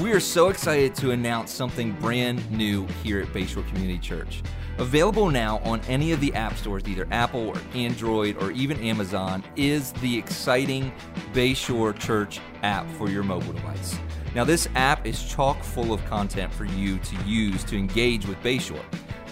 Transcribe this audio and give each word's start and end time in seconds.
We 0.00 0.12
are 0.12 0.20
so 0.20 0.48
excited 0.48 0.94
to 0.94 1.10
announce 1.10 1.52
something 1.52 1.92
brand 1.92 2.50
new 2.50 2.86
here 3.04 3.20
at 3.20 3.28
Bayshore 3.34 3.68
Community 3.68 3.98
Church. 3.98 4.42
Available 4.78 5.30
now 5.30 5.58
on 5.58 5.82
any 5.82 6.12
of 6.12 6.20
the 6.20 6.32
app 6.32 6.56
stores, 6.56 6.84
either 6.88 7.06
Apple 7.10 7.50
or 7.50 7.56
Android 7.74 8.42
or 8.42 8.50
even 8.52 8.80
Amazon, 8.80 9.44
is 9.56 9.92
the 9.94 10.16
exciting 10.16 10.90
Bayshore 11.34 11.98
Church 11.98 12.40
app 12.62 12.90
for 12.92 13.10
your 13.10 13.22
mobile 13.22 13.52
device. 13.52 13.98
Now, 14.34 14.42
this 14.42 14.70
app 14.74 15.06
is 15.06 15.22
chock 15.22 15.62
full 15.62 15.92
of 15.92 16.02
content 16.06 16.50
for 16.50 16.64
you 16.64 16.98
to 16.98 17.16
use 17.26 17.62
to 17.64 17.76
engage 17.76 18.24
with 18.24 18.38
Bayshore. 18.42 18.82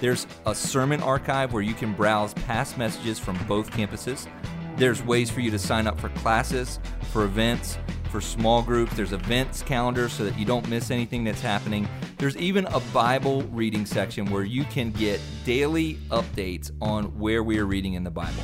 There's 0.03 0.27
a 0.45 0.55
sermon 0.55 1.01
archive 1.01 1.55
where 1.55 1.63
you 1.63 1.73
can 1.73 1.95
browse 1.95 2.35
past 2.35 2.77
messages 2.77 3.19
from 3.19 3.39
both 3.49 3.71
campuses. 3.71 4.29
There's 4.77 5.03
ways 5.03 5.31
for 5.31 5.41
you 5.41 5.51
to 5.51 5.59
sign 5.59 5.87
up 5.87 5.99
for 5.99 6.11
classes, 6.11 6.79
for 7.11 7.25
events, 7.25 7.79
for 8.09 8.21
small 8.21 8.63
groups. 8.63 8.95
There's 8.95 9.13
events 9.13 9.63
calendar 9.63 10.09
so 10.09 10.25
that 10.25 10.39
you 10.39 10.45
don't 10.45 10.69
miss 10.69 10.91
anything 10.91 11.25
that's 11.25 11.41
happening. 11.41 11.89
There's 12.19 12.37
even 12.37 12.67
a 12.67 12.81
Bible 12.93 13.43
reading 13.45 13.87
section 13.87 14.27
where 14.31 14.45
you 14.45 14.65
can 14.65 14.91
get 14.91 15.21
daily 15.45 15.95
updates 16.11 16.71
on 16.81 17.05
where 17.19 17.43
we 17.43 17.59
are 17.59 17.67
reading 17.67 17.95
in 17.95 18.05
the 18.05 18.11
Bible. 18.11 18.43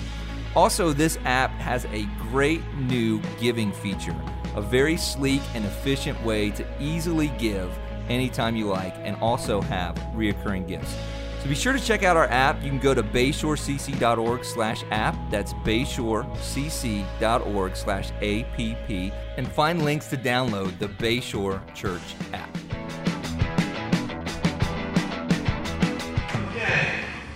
Also, 0.55 0.93
this 0.93 1.19
app 1.25 1.51
has 1.53 1.85
a 1.87 2.05
great 2.31 2.63
new 2.77 3.21
giving 3.41 3.73
feature, 3.73 4.15
a 4.55 4.63
very 4.63 4.97
sleek 4.97 5.43
and 5.55 5.65
efficient 5.65 6.23
way 6.23 6.51
to 6.51 6.65
easily 6.81 7.29
give 7.39 7.77
anytime 8.09 8.55
you 8.55 8.69
like 8.69 8.95
and 8.99 9.17
also 9.17 9.61
have 9.63 9.97
reoccurring 10.15 10.69
gifts. 10.69 10.95
So 11.45 11.51
be 11.51 11.55
sure 11.55 11.75
to 11.75 11.79
check 11.79 12.03
out 12.03 12.17
our 12.17 12.27
app. 12.29 12.63
You 12.63 12.71
can 12.71 12.79
go 12.79 12.95
to 12.95 13.03
bayshorecc.org 13.03 14.47
slash 14.47 14.83
app. 14.91 15.15
That's 15.31 15.53
bayshorecc.org 15.53 17.77
slash 17.77 18.11
app 18.13 19.13
and 19.37 19.53
find 19.53 19.85
links 19.85 20.07
to 20.07 20.17
download 20.17 20.79
the 20.79 20.89
Bayshore 20.89 21.61
Church 21.75 22.01
app. 22.33 22.51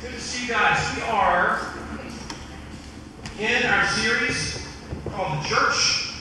Good 0.01 0.11
to 0.11 0.19
see 0.19 0.49
guys. 0.49 0.97
We 0.97 1.03
are 1.03 1.61
in 3.39 3.67
our 3.67 3.87
series 3.89 4.67
called 5.11 5.45
The 5.45 5.49
Church, 5.49 6.15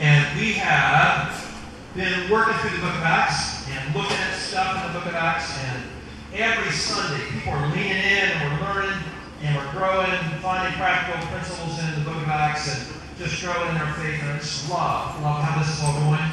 and 0.00 0.40
we 0.40 0.54
have 0.54 1.54
been 1.94 2.30
working 2.30 2.54
through 2.54 2.70
the 2.70 2.78
book 2.78 2.94
of 2.94 3.02
Acts 3.02 3.68
and 3.68 3.94
looking 3.94 4.16
at 4.16 4.38
stuff 4.38 4.86
in 4.86 4.92
the 4.94 4.98
book 4.98 5.06
of 5.06 5.14
Acts. 5.14 5.54
And 5.58 5.82
every 6.32 6.72
Sunday, 6.72 7.22
people 7.30 7.52
are 7.52 7.66
leaning 7.68 7.92
in 7.92 8.30
and 8.30 8.52
we're 8.52 8.66
learning 8.66 8.98
and 9.42 9.56
we're 9.56 9.72
growing, 9.72 10.10
finding 10.40 10.72
practical 10.74 11.20
principles 11.28 11.78
in 11.78 11.94
the 11.94 12.10
book 12.10 12.20
of 12.22 12.28
Acts 12.28 12.66
and 12.72 13.00
just 13.18 13.42
growing 13.42 13.70
in 13.70 13.76
our 13.76 13.92
faith. 13.94 14.20
And 14.22 14.30
I 14.32 14.38
just 14.38 14.68
love, 14.70 15.22
love 15.22 15.42
how 15.42 15.58
this 15.58 15.70
is 15.70 15.82
all 15.84 15.94
going. 16.00 16.30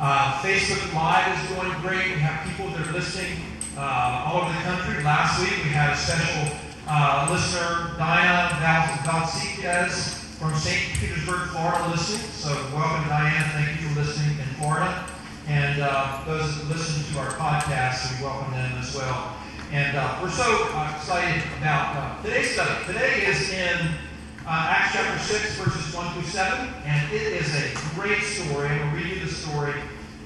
Uh, 0.00 0.40
Facebook 0.42 0.94
Live 0.94 1.26
is 1.38 1.56
going 1.56 1.72
great. 1.82 2.14
We 2.14 2.20
have 2.20 2.46
people 2.46 2.70
that 2.72 2.86
are 2.86 2.92
listening 2.92 3.38
uh, 3.76 4.24
all 4.26 4.42
over 4.42 4.52
the 4.52 4.64
country. 4.64 5.02
Last 5.04 5.40
week 5.40 5.62
we 5.64 5.70
had 5.70 5.90
a 5.92 5.96
special 5.96 6.56
uh, 6.86 7.28
listener, 7.30 7.96
Diana 7.98 8.54
Valsicas 9.04 10.18
from 10.38 10.54
St. 10.54 10.94
Petersburg, 10.98 11.48
Florida, 11.50 11.88
listening. 11.90 12.30
So 12.30 12.48
welcome, 12.74 13.08
Diana. 13.08 13.44
Thank 13.52 13.80
you 13.80 13.88
for 13.88 14.00
listening 14.00 14.38
in 14.38 14.46
Florida. 14.54 15.04
And 15.48 15.80
uh, 15.80 16.24
those 16.26 16.58
that 16.58 16.68
listen 16.68 17.10
to 17.14 17.20
our 17.20 17.30
podcast, 17.30 18.18
we 18.18 18.26
welcome 18.26 18.52
them 18.52 18.70
as 18.78 18.94
well. 18.94 19.34
And 19.72 19.96
uh, 19.96 20.18
we're 20.22 20.30
so 20.30 20.44
uh, 20.44 20.92
excited 20.94 21.42
about 21.56 21.96
uh, 21.96 22.22
today's 22.22 22.50
study. 22.50 22.84
Today 22.84 23.24
is 23.24 23.50
in 23.50 23.78
uh, 24.46 24.74
Acts 24.76 24.92
chapter 24.92 25.18
6, 25.18 25.56
verses 25.56 25.94
1 25.94 26.12
through 26.12 26.24
7. 26.24 26.68
And 26.84 27.12
it 27.14 27.32
is 27.32 27.54
a 27.54 27.94
great 27.94 28.22
story. 28.24 28.68
I'm 28.68 28.78
going 28.78 28.90
to 28.90 28.96
read 28.98 29.16
you 29.16 29.24
the 29.24 29.32
story. 29.32 29.72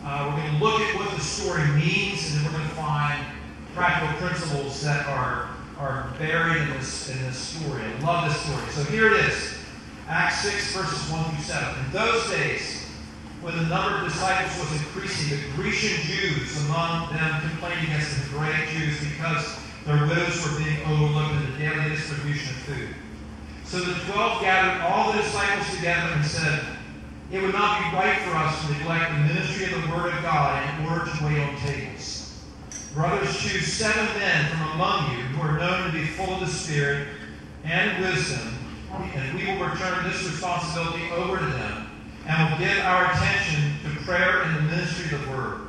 We're 0.03 0.31
going 0.31 0.59
to 0.59 0.65
look 0.65 0.81
at 0.81 0.97
what 0.97 1.11
the 1.13 1.21
story 1.21 1.69
means, 1.69 2.35
and 2.35 2.41
then 2.41 2.45
we're 2.45 2.59
going 2.59 2.69
to 2.69 2.75
find 2.75 3.25
practical 3.77 4.27
principles 4.27 4.83
that 4.83 5.07
are, 5.07 5.51
are 5.79 6.13
buried 6.19 6.63
in 6.63 6.71
this, 6.71 7.11
in 7.11 7.23
this 7.23 7.39
story. 7.39 7.81
I 7.81 8.01
love 8.01 8.29
this 8.29 8.41
story. 8.41 8.69
So 8.71 8.83
here 8.91 9.07
it 9.07 9.25
is 9.27 9.55
Acts 10.09 10.41
6, 10.41 10.77
verses 10.77 11.13
1 11.13 11.25
through 11.31 11.45
7. 11.45 11.85
In 11.85 11.93
those 11.93 12.29
days, 12.29 12.82
when 13.43 13.57
the 13.57 13.65
number 13.65 13.99
of 13.99 14.05
disciples 14.05 14.71
was 14.71 14.81
increasing, 14.81 15.37
the 15.37 15.57
Grecian 15.57 16.01
Jews 16.07 16.65
among 16.65 17.13
them 17.13 17.41
complained 17.41 17.89
against 17.89 18.15
the 18.15 18.23
Hebraic 18.31 18.69
Jews 18.71 19.01
because 19.01 19.59
their 19.85 20.07
widows 20.07 20.39
were 20.47 20.63
being 20.63 20.79
overlooked 20.87 21.35
in 21.35 21.51
the 21.51 21.59
daily 21.59 21.91
distribution 21.91 22.55
of 22.55 22.63
food. 22.63 22.95
So 23.65 23.81
the 23.81 23.99
twelve 24.07 24.43
gathered 24.43 24.83
all 24.83 25.13
the 25.13 25.23
disciples 25.23 25.75
together 25.75 26.15
and 26.15 26.25
said, 26.25 26.63
It 27.33 27.43
would 27.43 27.53
not 27.53 27.81
be 27.81 27.97
right 27.97 28.21
for 28.21 28.37
us 28.37 28.65
to 28.65 28.73
neglect 28.75 29.11
the 29.11 29.35
ministry 29.35 29.75
of 29.75 29.83
the 29.83 29.89
Word 29.89 30.15
of 30.15 30.23
God 30.23 30.79
in 30.79 30.87
order 30.87 31.11
to 31.11 31.25
wait 31.25 31.41
on 31.41 31.57
tables. 31.67 32.39
Brothers, 32.95 33.37
choose 33.41 33.73
seven 33.73 34.05
men 34.21 34.51
from 34.51 34.71
among 34.73 35.17
you 35.17 35.25
who 35.25 35.43
are 35.43 35.59
known 35.59 35.91
to 35.91 35.99
be 35.99 36.07
full 36.07 36.35
of 36.35 36.41
the 36.41 36.47
Spirit 36.47 37.09
and 37.65 38.05
wisdom, 38.05 38.55
and 39.17 39.37
we 39.37 39.47
will 39.47 39.67
return 39.67 40.05
this 40.05 40.23
responsibility 40.23 41.11
over 41.11 41.39
to 41.39 41.47
them 41.47 41.82
and 42.27 42.51
will 42.51 42.59
give 42.59 42.79
our 42.85 43.11
attention 43.13 43.75
to 43.85 44.05
prayer 44.05 44.43
and 44.43 44.57
the 44.57 44.63
ministry 44.63 45.17
of 45.17 45.25
the 45.25 45.31
Word. 45.31 45.61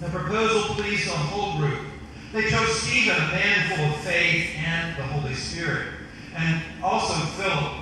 The 0.00 0.08
proposal 0.08 0.74
pleased 0.74 1.06
the 1.08 1.12
whole 1.12 1.58
group. 1.58 1.86
They 2.32 2.48
chose 2.48 2.80
Stephen, 2.80 3.16
a 3.16 3.28
man 3.28 3.76
full 3.76 3.86
of 3.86 3.96
faith 3.98 4.50
and 4.56 4.96
the 4.96 5.02
Holy 5.02 5.34
Spirit 5.34 5.86
and 6.36 6.62
also 6.82 7.14
Philip, 7.14 7.72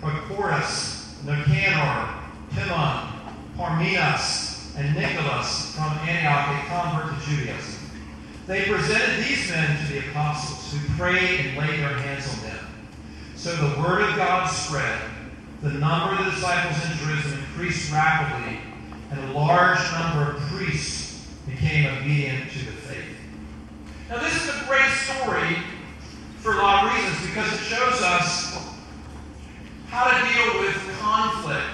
Prochorus, 0.00 1.22
Nicanor, 1.24 2.08
Timon, 2.54 3.12
Parmenas, 3.56 4.74
and 4.76 4.94
Nicholas 4.94 5.74
from 5.74 5.92
Antioch, 6.08 6.64
a 6.64 6.68
convert 6.68 7.20
to 7.20 7.30
Judaism. 7.30 7.90
They 8.46 8.64
presented 8.64 9.24
these 9.24 9.50
men 9.50 9.86
to 9.86 9.92
the 9.92 9.98
apostles, 10.10 10.72
who 10.72 10.94
prayed 10.94 11.46
and 11.46 11.58
laid 11.58 11.80
their 11.80 11.98
hands 11.98 12.26
on 12.28 12.42
them. 12.44 12.66
So 13.36 13.54
the 13.54 13.80
word 13.80 14.02
of 14.02 14.16
God 14.16 14.46
spread. 14.46 15.00
The 15.60 15.70
number 15.70 16.14
of 16.14 16.24
the 16.24 16.30
disciples 16.30 16.76
in 16.88 16.96
Jerusalem 16.98 17.37
increased 17.58 17.90
rapidly, 17.92 18.56
and 19.10 19.18
a 19.18 19.32
large 19.32 19.80
number 19.90 20.30
of 20.30 20.40
priests 20.42 21.26
became 21.44 21.92
obedient 21.96 22.48
to 22.52 22.58
the 22.58 22.70
faith. 22.70 23.16
Now, 24.08 24.20
this 24.20 24.32
is 24.44 24.48
a 24.48 24.64
great 24.66 24.88
story 24.92 25.56
for 26.36 26.52
a 26.52 26.56
lot 26.58 26.84
of 26.84 26.94
reasons 26.94 27.26
because 27.26 27.52
it 27.54 27.64
shows 27.64 28.00
us 28.00 28.64
how 29.88 30.04
to 30.04 30.32
deal 30.32 30.60
with 30.60 30.98
conflict. 31.00 31.66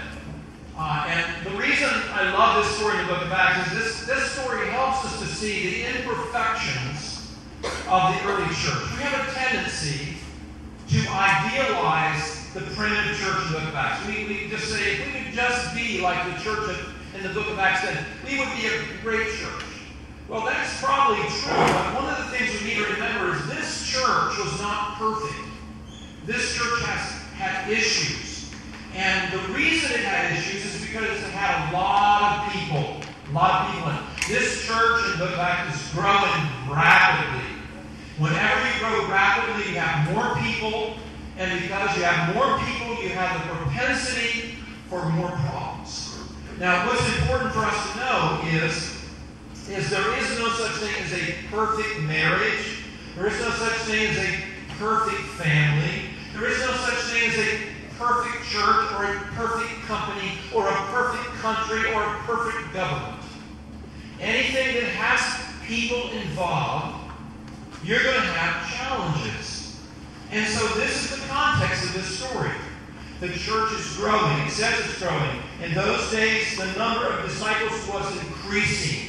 Uh, 0.75 1.05
and 1.07 1.47
the 1.47 1.51
reason 1.51 1.91
I 2.13 2.33
love 2.33 2.65
this 2.65 2.77
story 2.77 2.99
in 3.01 3.07
the 3.07 3.13
book 3.13 3.23
of 3.23 3.33
Acts 3.33 3.71
is 3.71 3.79
this, 3.79 4.07
this 4.07 4.31
story 4.31 4.67
helps 4.69 5.05
us 5.05 5.21
to 5.21 5.27
see 5.27 5.83
the 5.83 5.99
imperfections 5.99 7.31
of 7.63 8.15
the 8.15 8.25
early 8.25 8.55
church. 8.55 8.91
We 8.97 9.03
have 9.03 9.29
a 9.29 9.33
tendency 9.35 10.17
to 10.89 10.99
idealize 11.11 12.34
the 12.55 12.61
primitive 12.77 13.19
church 13.19 13.47
in 13.47 13.53
the 13.53 13.59
book 13.59 13.69
of 13.69 13.75
Acts. 13.75 14.07
We, 14.07 14.27
we 14.27 14.49
just 14.49 14.71
say, 14.71 14.95
if 14.95 15.07
we 15.07 15.21
could 15.21 15.35
just 15.35 15.75
be 15.75 16.01
like 16.01 16.23
the 16.25 16.41
church 16.41 16.79
in 17.17 17.23
the 17.25 17.31
book 17.31 17.51
of 17.51 17.59
Acts, 17.59 17.83
then 17.83 17.99
we 18.25 18.39
would 18.39 18.49
be 18.55 18.67
a 18.69 19.03
great 19.03 19.27
church. 19.27 19.65
Well, 20.29 20.47
that's 20.47 20.81
probably 20.81 21.23
true, 21.29 21.51
but 21.51 21.95
one 21.95 22.07
of 22.07 22.17
the 22.19 22.39
things 22.39 22.55
we 22.63 22.69
need 22.69 22.77
to 22.79 22.93
remember 22.95 23.35
is 23.35 23.47
this 23.49 23.89
church 23.89 24.39
was 24.39 24.61
not 24.61 24.95
perfect. 24.95 25.35
This 26.27 26.55
church 26.55 26.81
has 26.83 27.23
had 27.35 27.71
issues. 27.71 28.55
And 28.95 29.33
the 29.33 29.53
reason 29.53 29.91
it 29.91 30.07
had 30.07 30.39
issues 30.39 30.65
is 30.65 30.81
because 30.81 31.11
it 31.11 31.31
had 31.35 31.71
a 31.71 31.77
lot 31.77 32.47
of 32.47 32.53
people. 32.53 33.03
A 33.31 33.33
lot 33.35 33.67
of 33.67 33.75
people 33.75 33.91
in. 33.91 33.99
This 34.29 34.65
church 34.65 35.13
in 35.13 35.19
the 35.19 35.27
back 35.37 35.75
is 35.75 35.83
growing 35.91 36.71
rapidly. 36.71 37.51
Whenever 38.17 38.63
you 38.63 38.79
grow 38.79 39.11
rapidly, 39.11 39.73
you 39.73 39.81
have 39.81 40.15
more 40.15 40.37
people. 40.41 40.95
And 41.37 41.61
because 41.63 41.97
you 41.97 42.05
have 42.05 42.35
more 42.35 42.59
people, 42.61 43.03
you 43.03 43.11
have 43.11 43.43
the 43.43 43.55
propensity 43.55 44.55
for 44.89 45.05
more 45.11 45.31
problems. 45.31 46.17
Now, 46.59 46.87
what's 46.87 47.05
important 47.19 47.53
for 47.53 47.65
us 47.65 47.93
to 47.93 47.99
know 47.99 48.41
is 48.63 48.95
is 49.69 49.89
there 49.89 50.19
is 50.19 50.39
no 50.39 50.49
such 50.51 50.73
thing 50.83 50.95
as 51.03 51.13
a 51.15 51.35
perfect 51.51 52.01
marriage. 52.03 52.85
There 53.17 53.27
is 53.27 53.41
no 53.41 53.51
such 53.51 53.73
thing 53.89 54.09
as 54.11 54.19
a 54.19 54.39
perfect 54.79 55.23
family. 55.41 56.11
There 56.35 56.47
is 56.51 56.59
no 56.61 56.73
such 56.73 56.99
thing 57.11 57.31
as 57.31 57.39
a 57.39 57.75
perfect 57.99 58.45
church 58.45 58.93
or 58.93 59.05
a 59.05 59.19
perfect 59.35 59.81
company 59.87 60.33
or 60.55 60.69
a 60.69 60.75
perfect 60.93 61.25
country 61.41 61.95
or 61.95 62.03
a 62.03 62.19
perfect 62.27 62.75
government. 62.75 63.23
Anything 64.21 64.75
that 64.75 64.91
has 64.91 65.67
people 65.67 66.11
involved, 66.11 67.11
you're 67.83 68.03
going 68.03 68.15
to 68.15 68.21
have 68.21 68.71
challenges. 68.77 69.54
And 70.31 70.47
so 70.49 70.67
this 70.79 71.05
is 71.05 71.21
the 71.21 71.27
context 71.29 71.85
of 71.85 71.95
this 71.95 72.19
story. 72.19 72.51
The 73.21 73.29
church 73.29 73.73
is 73.73 73.97
growing. 73.97 74.39
It 74.41 74.51
says 74.51 74.79
it's 74.81 74.99
growing. 74.99 75.41
In 75.63 75.73
those 75.75 76.11
days, 76.11 76.59
the 76.59 76.67
number 76.79 77.07
of 77.07 77.25
disciples 77.25 77.89
was 77.89 78.11
increasing. 78.21 79.09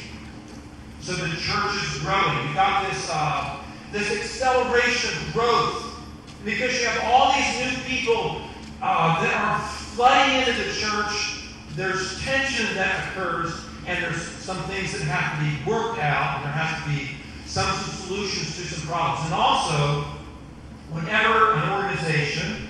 So 1.00 1.12
the 1.12 1.36
church 1.36 1.74
is 1.82 2.02
growing. 2.02 2.48
You 2.48 2.54
got 2.54 2.88
this, 2.88 3.08
uh, 3.12 3.62
this 3.92 4.10
acceleration 4.10 5.32
growth 5.32 6.00
because 6.44 6.80
you 6.80 6.86
have 6.86 7.12
all 7.12 7.32
these 7.34 7.60
new 7.60 7.82
people 7.84 8.42
uh, 8.80 9.22
that 9.22 9.34
are 9.34 9.68
flooding 9.68 10.40
into 10.40 10.52
the 10.52 10.72
church. 10.72 11.42
There's 11.74 12.20
tension 12.22 12.74
that 12.76 13.08
occurs, 13.08 13.52
and 13.86 14.02
there's 14.02 14.22
some 14.22 14.62
things 14.64 14.92
that 14.92 15.02
have 15.02 15.38
to 15.38 15.44
be 15.44 15.70
worked 15.70 15.98
out, 15.98 16.36
and 16.36 16.44
there 16.46 16.52
has 16.52 16.82
to 16.82 16.88
be 16.88 17.16
some 17.46 17.70
solutions 18.04 18.56
to 18.56 18.62
some 18.62 18.88
problems. 18.88 19.26
And 19.26 19.34
also, 19.34 20.15
whenever 20.90 21.52
an 21.54 21.70
organization, 21.72 22.68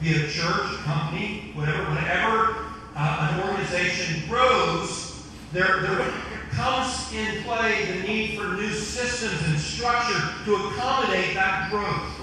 be 0.00 0.10
it 0.10 0.28
a 0.28 0.30
church, 0.30 0.72
a 0.72 0.76
company, 0.84 1.52
whatever, 1.54 1.84
whenever 1.84 2.56
uh, 2.96 3.32
an 3.32 3.48
organization 3.48 4.28
grows, 4.28 5.22
there, 5.52 5.80
there 5.82 6.12
comes 6.50 7.12
in 7.12 7.42
play 7.42 7.84
the 7.86 8.06
need 8.06 8.38
for 8.38 8.54
new 8.54 8.70
systems 8.72 9.40
and 9.48 9.58
structure 9.58 10.44
to 10.44 10.54
accommodate 10.54 11.34
that 11.34 11.70
growth. 11.70 12.20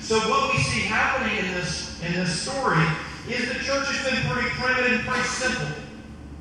So 0.00 0.18
what 0.28 0.52
we 0.52 0.62
see 0.62 0.80
happening 0.80 1.38
in 1.44 1.54
this 1.54 2.02
in 2.02 2.14
this 2.14 2.42
story 2.42 2.84
is 3.28 3.48
the 3.48 3.62
church 3.62 3.86
has 3.86 4.10
been 4.10 4.30
pretty 4.30 4.48
primitive 4.50 4.92
and 4.92 5.08
pretty 5.08 5.28
simple. 5.28 5.68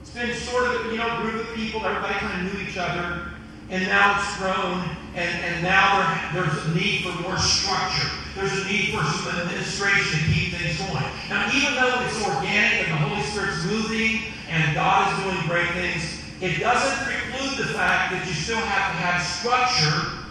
It's 0.01 0.09
been 0.11 0.33
sort 0.33 0.65
of 0.65 0.91
you 0.91 0.97
know 0.97 1.19
a 1.19 1.21
group 1.21 1.47
of 1.47 1.55
people, 1.55 1.85
everybody 1.85 2.15
kind 2.15 2.47
of 2.47 2.53
knew 2.53 2.67
each 2.67 2.77
other, 2.77 3.33
and 3.69 3.83
now 3.85 4.17
it's 4.17 4.37
grown, 4.37 4.97
and, 5.15 5.29
and 5.45 5.63
now 5.63 6.31
there, 6.33 6.43
there's 6.43 6.65
a 6.65 6.75
need 6.75 7.03
for 7.03 7.21
more 7.21 7.37
structure. 7.37 8.09
There's 8.35 8.53
a 8.53 8.65
need 8.65 8.93
for 8.93 9.03
some 9.03 9.39
administration 9.39 10.19
to 10.19 10.25
keep 10.33 10.53
things 10.53 10.77
going. 10.79 11.05
Now, 11.29 11.49
even 11.53 11.75
though 11.75 12.01
it's 12.05 12.25
organic 12.25 12.87
and 12.87 12.91
the 12.91 12.97
Holy 12.97 13.21
Spirit's 13.23 13.63
moving 13.65 14.21
and 14.49 14.73
God 14.73 15.13
is 15.13 15.23
doing 15.23 15.47
great 15.47 15.69
things, 15.71 16.21
it 16.41 16.59
doesn't 16.59 17.05
preclude 17.05 17.57
the 17.57 17.73
fact 17.73 18.13
that 18.13 18.25
you 18.25 18.33
still 18.33 18.57
have 18.57 18.91
to 18.91 18.97
have 19.05 19.21
structure 19.21 20.25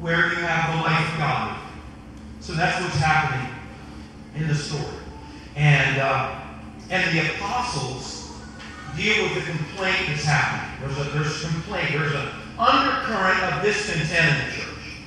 where 0.00 0.30
you 0.30 0.36
have 0.36 0.74
the 0.74 0.82
life 0.82 1.12
of 1.12 1.18
God. 1.18 1.60
So 2.40 2.54
that's 2.54 2.82
what's 2.82 2.96
happening 2.96 3.54
in 4.34 4.48
the 4.48 4.54
story. 4.54 4.82
And, 5.56 6.00
uh, 6.00 6.40
and 6.90 7.16
the 7.16 7.34
apostles 7.34 8.32
deal 8.96 9.22
with 9.24 9.34
the 9.34 9.52
complaint 9.52 9.98
that's 10.08 10.24
happening. 10.24 10.80
There's 10.80 11.06
a, 11.06 11.10
there's 11.10 11.44
a 11.44 11.48
complaint. 11.48 11.90
There's 11.92 12.14
an 12.14 12.28
undercurrent 12.60 13.42
of 13.54 13.62
discontent 13.62 14.42
in 14.42 14.46
the 14.46 14.52
church. 14.52 15.00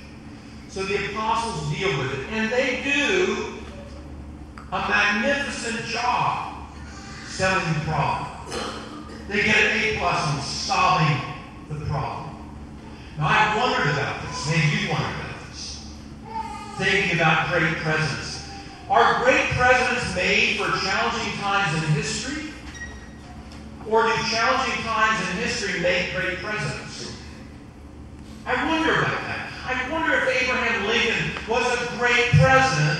So 0.69 0.83
the 0.83 1.11
apostles 1.11 1.77
deal 1.77 1.95
with 1.99 2.19
it. 2.19 2.29
And 2.31 2.51
they 2.51 2.81
do 2.83 3.59
a 4.71 4.79
magnificent 4.89 5.85
job 5.85 6.65
selling 7.27 7.73
the 7.75 7.79
problem. 7.81 8.27
They 9.29 9.43
get 9.43 9.55
an 9.55 9.83
A 9.83 9.97
plus 9.99 10.35
in 10.35 10.41
solving 10.41 11.17
the 11.69 11.85
problem. 11.85 12.35
Now 13.19 13.27
I've 13.27 13.57
wondered 13.57 13.93
about 13.93 14.27
this. 14.27 14.47
Maybe 14.49 14.81
you've 14.81 14.89
wondered 14.89 15.15
about 15.15 15.49
this. 15.51 15.93
Thinking 16.79 17.15
about 17.15 17.51
great 17.51 17.75
presidents. 17.75 18.49
Are 18.89 19.23
great 19.23 19.45
presidents 19.51 20.15
made 20.15 20.57
for 20.57 20.75
challenging 20.83 21.33
times 21.39 21.83
in 21.83 21.89
history? 21.91 22.51
Or 23.87 24.03
do 24.03 24.13
challenging 24.31 24.83
times 24.83 25.29
in 25.29 25.37
history 25.37 25.81
make 25.81 26.15
great 26.15 26.39
presidents? 26.39 27.12
I 28.45 28.67
wonder 28.67 28.91
about 28.91 29.21
that. 29.23 29.49
I 29.65 29.89
wonder 29.89 30.13
if 30.17 30.43
Abraham 30.43 30.87
Lincoln 30.87 31.31
was 31.47 31.63
a 31.63 31.97
great 31.97 32.29
president, 32.31 32.99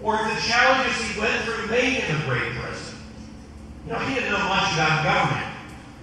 or 0.00 0.14
if 0.14 0.34
the 0.34 0.40
challenges 0.48 0.96
he 1.02 1.20
went 1.20 1.42
through 1.42 1.66
made 1.66 1.94
him 1.94 2.20
a 2.22 2.24
great 2.24 2.52
president. 2.54 3.02
You 3.86 3.92
know, 3.92 3.98
he 3.98 4.14
didn't 4.14 4.30
know 4.30 4.48
much 4.48 4.72
about 4.74 5.02
government. 5.02 5.54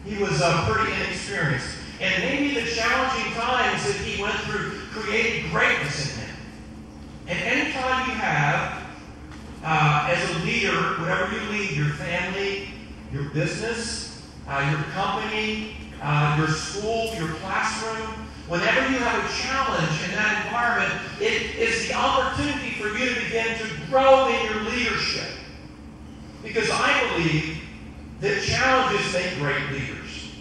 He 0.06 0.22
was 0.22 0.42
uh, 0.42 0.68
pretty 0.70 0.92
inexperienced. 0.92 1.78
And 2.02 2.24
maybe 2.24 2.60
the 2.60 2.70
challenging 2.70 3.32
times 3.34 3.86
that 3.86 3.96
he 4.04 4.22
went 4.22 4.36
through 4.42 4.72
created 4.92 5.50
greatness 5.52 6.14
in 6.14 6.26
him. 6.26 6.36
And 7.28 7.40
anytime 7.40 8.10
you 8.10 8.16
have, 8.16 8.84
uh, 9.64 10.10
as 10.12 10.30
a 10.30 10.40
leader, 10.40 11.00
whatever 11.00 11.34
you 11.34 11.42
lead, 11.52 11.72
your 11.72 11.94
family, 11.94 12.70
your 13.14 13.30
business, 13.30 14.28
uh, 14.48 14.68
your 14.72 14.84
company, 14.92 15.76
uh, 16.02 16.36
your 16.38 16.48
school, 16.50 17.14
your 17.16 17.30
classroom, 17.36 18.28
Whenever 18.52 18.92
you 18.92 18.98
have 18.98 19.24
a 19.24 19.42
challenge 19.42 20.04
in 20.04 20.12
that 20.12 20.46
environment, 20.46 21.02
it 21.22 21.56
is 21.56 21.88
the 21.88 21.94
opportunity 21.94 22.72
for 22.72 22.90
you 22.90 23.16
to 23.16 23.22
begin 23.22 23.58
to 23.58 23.66
grow 23.90 24.28
in 24.28 24.44
your 24.44 24.64
leadership. 24.64 25.30
Because 26.44 26.70
I 26.70 27.16
believe 27.16 27.62
that 28.20 28.44
challenges 28.44 29.14
make 29.14 29.36
great 29.38 29.72
leaders. 29.72 30.34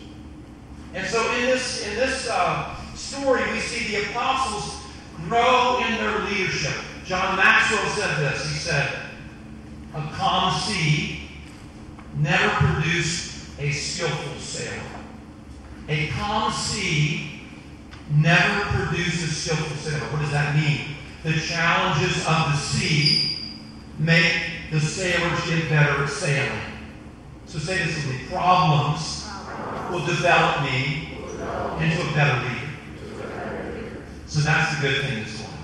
And 0.93 1.07
so 1.07 1.25
in 1.37 1.43
this, 1.43 1.87
in 1.87 1.95
this 1.95 2.29
uh, 2.29 2.75
story, 2.97 3.49
we 3.53 3.61
see 3.61 3.95
the 3.95 4.11
apostles 4.11 4.83
grow 5.29 5.81
in 5.87 5.95
their 5.95 6.19
leadership. 6.23 6.75
John 7.05 7.37
Maxwell 7.37 7.87
said 7.91 8.19
this. 8.19 8.43
He 8.43 8.59
said, 8.59 8.93
A 9.95 10.03
calm 10.15 10.53
sea 10.59 11.29
never 12.17 12.73
produced 12.73 13.51
a 13.61 13.71
skillful 13.71 14.41
sailor. 14.41 14.83
A 15.89 16.09
calm 16.09 16.51
sea 16.51 17.30
never 18.11 18.65
produces 18.77 19.37
skillful 19.37 19.77
sailor. 19.77 20.05
What 20.13 20.21
does 20.21 20.33
that 20.33 20.55
mean? 20.57 20.97
The 21.23 21.39
challenges 21.41 22.19
of 22.27 22.53
the 22.53 22.57
sea 22.57 23.39
make 23.99 24.33
the 24.71 24.81
sailors 24.81 25.45
get 25.47 25.69
better 25.69 26.05
at 26.05 26.11
sailing. 26.11 26.61
So 27.47 27.59
say 27.59 27.85
this 27.85 27.97
with 27.97 28.07
me. 28.07 28.27
Problems 28.29 29.29
will 29.91 30.07
develop 30.07 30.63
me 30.63 31.19
into 31.81 32.09
a 32.09 32.13
better 32.15 32.49
leader. 32.49 32.71
So 34.27 34.41
that's 34.41 34.77
the 34.77 34.89
good 34.89 35.03
thing 35.03 35.25
this 35.25 35.41
morning. 35.41 35.59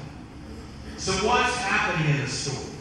So 0.96 1.12
what's 1.26 1.56
happening 1.56 2.16
in 2.16 2.22
the 2.22 2.28
story? 2.28 2.74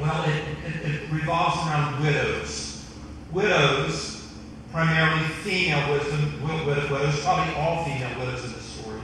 Well, 0.00 0.24
it, 0.28 0.42
it, 0.66 0.90
it 0.90 1.12
revolves 1.12 1.56
around 1.68 2.02
widows. 2.02 2.84
Widows 3.30 4.13
primarily 4.74 5.28
female 5.46 5.88
widows, 5.92 7.22
probably 7.22 7.54
all 7.54 7.84
female 7.84 8.18
widows 8.18 8.44
in 8.44 8.52
the 8.54 8.60
story, 8.60 9.00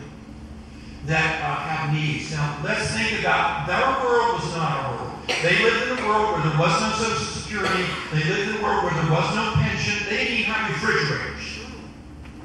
that 1.06 1.40
uh, 1.44 1.54
have 1.62 1.94
needs. 1.94 2.32
Now, 2.32 2.58
let's 2.64 2.90
think 2.90 3.20
about 3.20 3.68
their 3.68 3.86
world 4.02 4.42
was 4.42 4.50
not 4.56 4.82
our 4.82 4.96
world. 4.96 5.18
They 5.28 5.62
lived 5.62 5.92
in 5.92 6.04
a 6.04 6.08
world 6.08 6.34
where 6.34 6.50
there 6.50 6.58
was 6.58 6.74
no 6.80 6.90
Social 6.98 7.24
Security. 7.24 7.86
They 8.10 8.24
lived 8.24 8.50
in 8.50 8.56
a 8.56 8.62
world 8.64 8.82
where 8.82 8.94
there 8.94 9.12
was 9.12 9.32
no 9.36 9.52
pension. 9.62 9.94
They 10.10 10.16
didn't 10.16 10.38
even 10.40 10.50
have 10.50 10.70
refrigerators. 10.74 11.60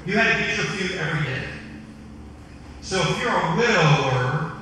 You 0.06 0.18
had 0.20 0.38
to 0.38 0.46
get 0.46 0.58
your 0.58 0.68
food 0.68 0.98
every 1.00 1.26
day. 1.26 1.48
So 2.82 3.02
if 3.02 3.20
you're 3.20 3.34
a 3.34 3.56
widower 3.58 4.54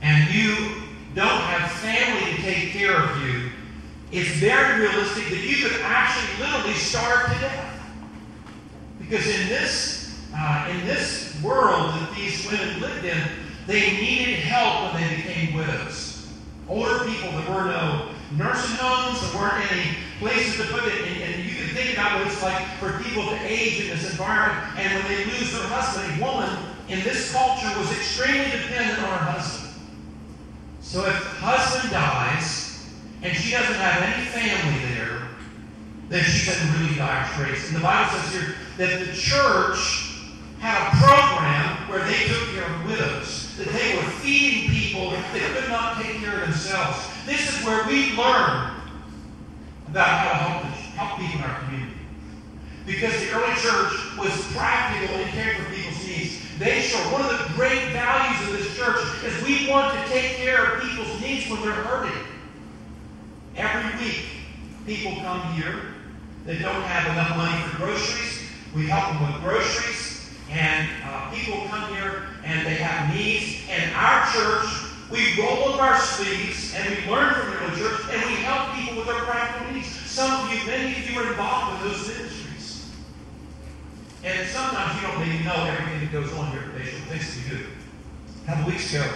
and 0.00 0.32
you 0.32 0.88
don't 1.14 1.42
have 1.52 1.70
family 1.70 2.32
to 2.32 2.40
take 2.40 2.70
care 2.70 2.96
of 2.96 3.20
you, 3.20 3.50
it's 4.10 4.30
very 4.40 4.80
realistic 4.80 5.28
that 5.28 5.44
you 5.44 5.68
could 5.68 5.82
actually 5.82 6.46
literally 6.46 6.72
starve 6.72 7.30
to 7.30 7.40
death. 7.40 7.73
Because 9.08 9.26
in 9.26 9.48
this, 9.48 10.14
uh, 10.34 10.68
in 10.70 10.86
this 10.86 11.34
world 11.42 11.94
that 11.94 12.14
these 12.16 12.46
women 12.50 12.80
lived 12.80 13.04
in, 13.04 13.20
they 13.66 13.92
needed 13.92 14.36
help 14.36 14.94
when 14.94 15.02
they 15.02 15.16
became 15.16 15.54
widows. 15.54 16.28
Older 16.68 17.04
people, 17.04 17.30
there 17.32 17.50
were 17.50 17.66
no 17.66 18.10
nursing 18.36 18.76
homes, 18.76 19.20
there 19.20 19.40
weren't 19.40 19.72
any 19.72 19.96
places 20.18 20.56
to 20.56 20.72
put 20.72 20.84
it. 20.84 21.06
And, 21.06 21.22
and 21.22 21.44
you 21.44 21.54
can 21.56 21.74
think 21.74 21.92
about 21.92 22.18
what 22.18 22.26
it's 22.26 22.42
like 22.42 22.66
for 22.78 22.98
people 23.02 23.24
to 23.24 23.36
age 23.42 23.80
in 23.80 23.88
this 23.88 24.10
environment. 24.10 24.78
And 24.78 24.94
when 24.94 25.12
they 25.12 25.24
lose 25.26 25.52
their 25.52 25.66
husband, 25.68 26.20
a 26.20 26.24
woman 26.24 26.50
in 26.88 27.02
this 27.02 27.32
culture 27.32 27.78
was 27.78 27.90
extremely 27.92 28.50
dependent 28.50 28.98
on 28.98 29.18
her 29.18 29.32
husband. 29.32 29.74
So 30.80 31.04
if 31.06 31.14
husband 31.38 31.92
dies 31.92 32.86
and 33.22 33.36
she 33.36 33.52
doesn't 33.52 33.74
have 33.74 34.02
any 34.02 34.24
family 34.26 34.78
there, 34.86 34.93
then 36.08 36.24
she's 36.24 36.60
in 36.60 36.80
really 36.80 36.96
dire 36.96 37.26
straits. 37.32 37.68
And 37.68 37.76
the 37.76 37.80
Bible 37.80 38.18
says 38.18 38.32
here 38.32 38.54
that 38.78 39.06
the 39.06 39.12
church 39.12 40.14
had 40.60 40.88
a 40.88 40.96
program 40.96 41.88
where 41.88 42.04
they 42.04 42.26
took 42.26 42.48
care 42.54 42.64
of 42.64 42.84
widows, 42.86 43.56
that 43.56 43.68
they 43.68 43.96
were 43.96 44.10
feeding 44.20 44.70
people 44.70 45.10
that 45.10 45.24
could 45.32 45.68
not 45.68 46.02
take 46.02 46.16
care 46.16 46.40
of 46.40 46.48
themselves. 46.48 47.06
This 47.26 47.52
is 47.52 47.64
where 47.64 47.86
we 47.86 48.16
learn 48.16 48.72
about 49.88 50.08
how 50.08 50.30
to 50.30 50.36
help, 50.36 50.62
help 50.96 51.20
people 51.20 51.38
in 51.38 51.44
our 51.44 51.60
community. 51.60 51.96
Because 52.86 53.12
the 53.20 53.32
early 53.32 53.54
church 53.60 53.92
was 54.18 54.52
practical 54.52 55.16
in 55.16 55.28
caring 55.28 55.62
for 55.62 55.70
people's 55.70 56.06
needs. 56.06 56.40
They 56.58 56.82
show 56.82 56.98
one 57.12 57.22
of 57.22 57.30
the 57.30 57.52
great 57.54 57.92
values 57.92 58.48
of 58.48 58.58
this 58.58 58.76
church 58.76 59.00
is 59.24 59.42
we 59.42 59.70
want 59.70 59.94
to 59.94 60.12
take 60.12 60.36
care 60.36 60.64
of 60.64 60.82
people's 60.82 61.20
needs 61.20 61.50
when 61.50 61.62
they're 61.62 61.72
hurting. 61.72 62.24
Every 63.56 64.04
week, 64.04 64.24
people 64.86 65.16
come 65.22 65.40
here. 65.54 65.93
They 66.44 66.58
don't 66.58 66.82
have 66.82 67.10
enough 67.10 67.36
money 67.38 67.62
for 67.62 67.76
groceries. 67.78 68.42
We 68.74 68.86
help 68.86 69.16
them 69.16 69.32
with 69.32 69.40
groceries, 69.40 70.28
and 70.50 70.88
uh, 71.04 71.30
people 71.30 71.66
come 71.68 71.94
here 71.94 72.26
and 72.44 72.66
they 72.66 72.74
have 72.74 73.14
needs. 73.14 73.64
And 73.70 73.94
our 73.94 74.28
church, 74.28 74.68
we 75.10 75.40
roll 75.40 75.72
up 75.72 75.80
our 75.80 75.98
sleeves 75.98 76.74
and 76.74 76.84
we 76.90 77.10
learn 77.10 77.32
from 77.34 77.70
the 77.70 77.76
church, 77.78 78.02
and 78.10 78.20
we 78.28 78.36
help 78.44 78.76
people 78.76 78.96
with 78.98 79.06
their 79.06 79.24
practical 79.24 79.72
needs. 79.72 79.88
Some 79.88 80.44
of 80.44 80.52
you, 80.52 80.66
many 80.66 80.92
of 80.92 81.10
you 81.10 81.18
are 81.18 81.30
involved 81.30 81.82
with 81.82 81.92
those 81.92 82.08
ministries. 82.08 82.90
And 84.22 84.46
sometimes 84.48 85.00
you 85.00 85.08
don't 85.08 85.20
maybe 85.20 85.44
know 85.44 85.64
everything 85.64 86.00
that 86.00 86.12
goes 86.12 86.32
on 86.34 86.50
here 86.50 86.60
at 86.60 86.74
Bayshore. 86.74 87.08
Thinks 87.08 87.36
we 87.36 87.56
do. 87.56 87.66
A 88.42 88.46
couple 88.46 88.70
weeks 88.70 88.92
ago, 88.92 89.08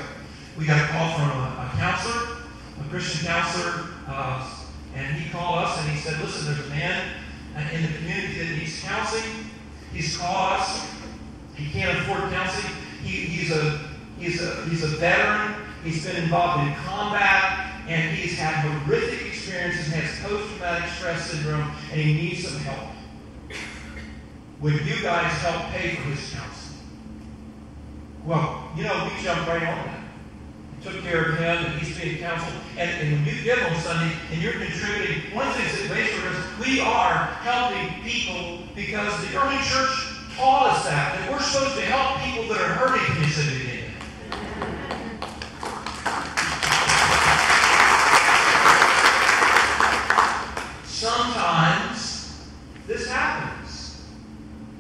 we 0.57 0.65
got 0.65 0.83
a 0.83 0.89
call 0.93 1.13
from 1.13 1.29
a, 1.29 1.71
a 1.71 1.77
counselor, 1.77 2.39
a 2.81 2.89
Christian 2.89 3.27
counselor, 3.27 3.85
uh, 4.07 4.55
and 4.95 5.17
he 5.17 5.31
called 5.31 5.65
us 5.65 5.79
and 5.81 5.91
he 5.91 5.99
said, 5.99 6.19
listen, 6.21 6.47
there's 6.47 6.67
a 6.67 6.71
man 6.71 7.18
in 7.73 7.83
the 7.83 7.99
community 7.99 8.39
that 8.39 8.57
needs 8.57 8.83
counseling. 8.83 9.51
He's 9.93 10.17
called. 10.17 10.63
He 11.55 11.71
can't 11.71 11.99
afford 11.99 12.31
counseling. 12.33 12.73
He, 13.03 13.27
he's 13.27 13.51
a 13.51 13.79
he's 14.19 14.43
a 14.43 14.65
he's 14.67 14.83
a 14.85 14.89
veteran. 14.89 15.55
He's 15.85 16.05
been 16.05 16.17
involved 16.17 16.67
in 16.67 16.75
combat, 16.75 17.85
and 17.89 18.17
he's 18.17 18.39
had 18.39 18.55
horrific 18.57 19.27
experiences 19.27 19.93
and 19.93 20.03
has 20.03 20.29
post-traumatic 20.29 20.91
stress 20.91 21.31
syndrome, 21.31 21.73
and 21.93 22.01
he 22.01 22.15
needs 22.15 22.47
some 22.47 22.61
help. 22.61 22.91
Would 24.61 24.85
you 24.85 25.03
guys 25.03 25.33
help 25.43 25.71
pay 25.71 25.95
for 25.97 26.03
his 26.11 26.33
counseling? 26.33 26.79
Well, 28.25 28.71
you 28.77 28.83
know, 28.83 29.05
we 29.05 29.23
jumped 29.23 29.49
right 29.49 29.63
on 29.63 29.87
that. 29.87 29.98
Took 30.89 31.03
care 31.03 31.33
of 31.33 31.39
him, 31.39 31.67
and 31.67 31.79
he's 31.81 31.99
being 31.99 32.19
counseled. 32.19 32.55
And, 32.79 32.91
and 32.91 33.27
you 33.27 33.43
give 33.43 33.59
on 33.59 33.77
Sunday, 33.81 34.17
and 34.33 34.41
you're 34.41 34.55
contributing, 34.55 35.35
one 35.35 35.47
of 35.47 35.55
the 35.55 35.63
things 35.65 35.91
Bayshore 35.91 36.33
is, 36.33 36.67
we 36.67 36.81
are 36.81 37.27
helping 37.43 38.03
people 38.03 38.61
because 38.75 39.13
the 39.29 39.37
early 39.37 39.59
church 39.59 40.17
taught 40.35 40.73
us 40.73 40.85
that, 40.85 41.19
that 41.19 41.31
we're 41.31 41.41
supposed 41.41 41.75
to 41.75 41.83
help 41.83 42.21
people 42.25 42.49
that 42.55 42.63
are 42.63 42.75
hurting. 42.75 43.23
You 43.23 43.29
say 43.29 43.43
it? 43.53 43.85
Sometimes 50.87 52.49
this 52.87 53.07
happens. 53.07 54.05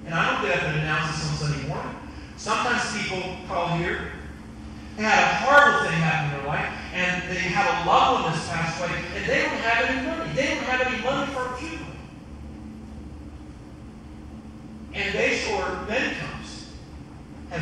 And 0.06 0.14
I 0.14 0.32
don't 0.32 0.48
get 0.48 0.58
up 0.58 0.68
and 0.68 0.80
announce 0.80 1.16
this 1.18 1.30
on 1.30 1.36
Sunday 1.36 1.68
morning. 1.68 1.94
Sometimes 2.38 2.96
people 2.96 3.36
call 3.46 3.76
here. 3.76 4.12
They 4.98 5.04
had 5.04 5.22
a 5.22 5.34
horrible 5.46 5.86
thing 5.86 6.00
happen 6.02 6.34
in 6.34 6.42
their 6.42 6.48
life, 6.50 6.66
and 6.92 7.22
they 7.30 7.38
have 7.54 7.86
a 7.86 7.88
loved 7.88 8.24
one 8.24 8.32
that's 8.32 8.48
passed 8.48 8.82
away, 8.82 8.98
and 9.14 9.24
they 9.30 9.42
don't 9.46 9.62
have 9.62 9.86
any 9.86 10.02
money. 10.02 10.32
They 10.34 10.46
don't 10.58 10.66
have 10.66 10.82
any 10.90 10.98
money 11.06 11.32
for 11.32 11.46
a 11.46 11.56
funeral. 11.56 11.94
And 14.98 15.14
Bayshore 15.14 15.86
then 15.86 16.16
comes, 16.18 16.74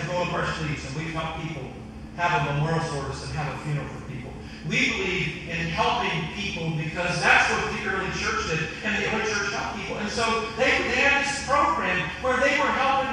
rolled 0.09 0.29
up 0.29 0.33
our 0.33 0.47
sleeves, 0.55 0.89
and 0.89 0.97
we've 0.97 1.13
helped 1.13 1.45
people 1.45 1.69
have 2.17 2.41
a 2.41 2.55
memorial 2.55 2.81
service 2.89 3.21
and 3.29 3.37
have 3.37 3.53
a 3.53 3.59
funeral 3.69 3.85
for 3.85 4.09
people. 4.09 4.33
We 4.65 4.97
believe 4.97 5.53
in 5.53 5.69
helping 5.77 6.33
people 6.33 6.73
because 6.73 7.21
that's 7.21 7.53
what 7.53 7.69
the 7.77 7.85
early 7.85 8.09
church 8.17 8.49
did, 8.49 8.65
and 8.81 8.97
the 8.97 9.13
early 9.13 9.29
church 9.29 9.53
helped 9.53 9.77
people. 9.77 10.01
And 10.01 10.09
so 10.09 10.25
they, 10.57 10.73
they 10.89 11.05
had 11.05 11.21
this 11.21 11.45
program 11.45 12.01
where 12.25 12.41
they 12.41 12.57
were 12.57 12.73
helping 12.73 13.13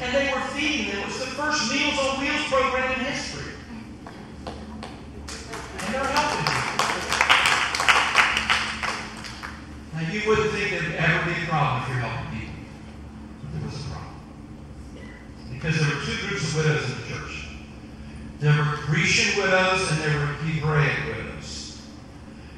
and 0.00 0.14
they 0.14 0.32
were 0.32 0.40
feeding 0.40 0.88
them. 0.88 1.00
It 1.00 1.06
was 1.06 1.18
the 1.18 1.26
first 1.26 1.72
Meals 1.72 1.98
on 1.98 2.20
Wheels 2.20 2.44
program 2.46 2.92
in 2.92 3.04
history. 3.04 3.52
And 4.46 5.94
they're 5.94 6.04
helping 6.04 6.44
people. 6.44 6.68
Now, 9.94 10.12
you 10.12 10.28
wouldn't 10.28 10.50
think 10.52 10.72
it 10.72 10.82
would 10.82 10.94
ever 10.94 11.24
be 11.24 11.42
a 11.42 11.46
problem 11.46 11.82
if 11.82 11.88
you're 11.88 11.98
helping 11.98 12.40
people. 12.40 12.54
But 13.42 13.52
there 13.52 13.64
was 13.66 13.74
a 13.74 13.84
problem. 13.90 14.14
Because 15.52 15.78
there 15.78 15.88
were 15.88 16.02
two 16.04 16.26
groups 16.26 16.42
of 16.48 16.56
widows 16.56 16.84
in 16.84 17.00
the 17.00 17.06
church. 17.08 17.48
There 18.40 18.56
were 18.56 18.76
Grecian 18.86 19.42
widows 19.42 19.90
and 19.90 20.00
there 20.00 20.18
were 20.18 20.32
Hebraic 20.46 21.06
widows. 21.06 21.82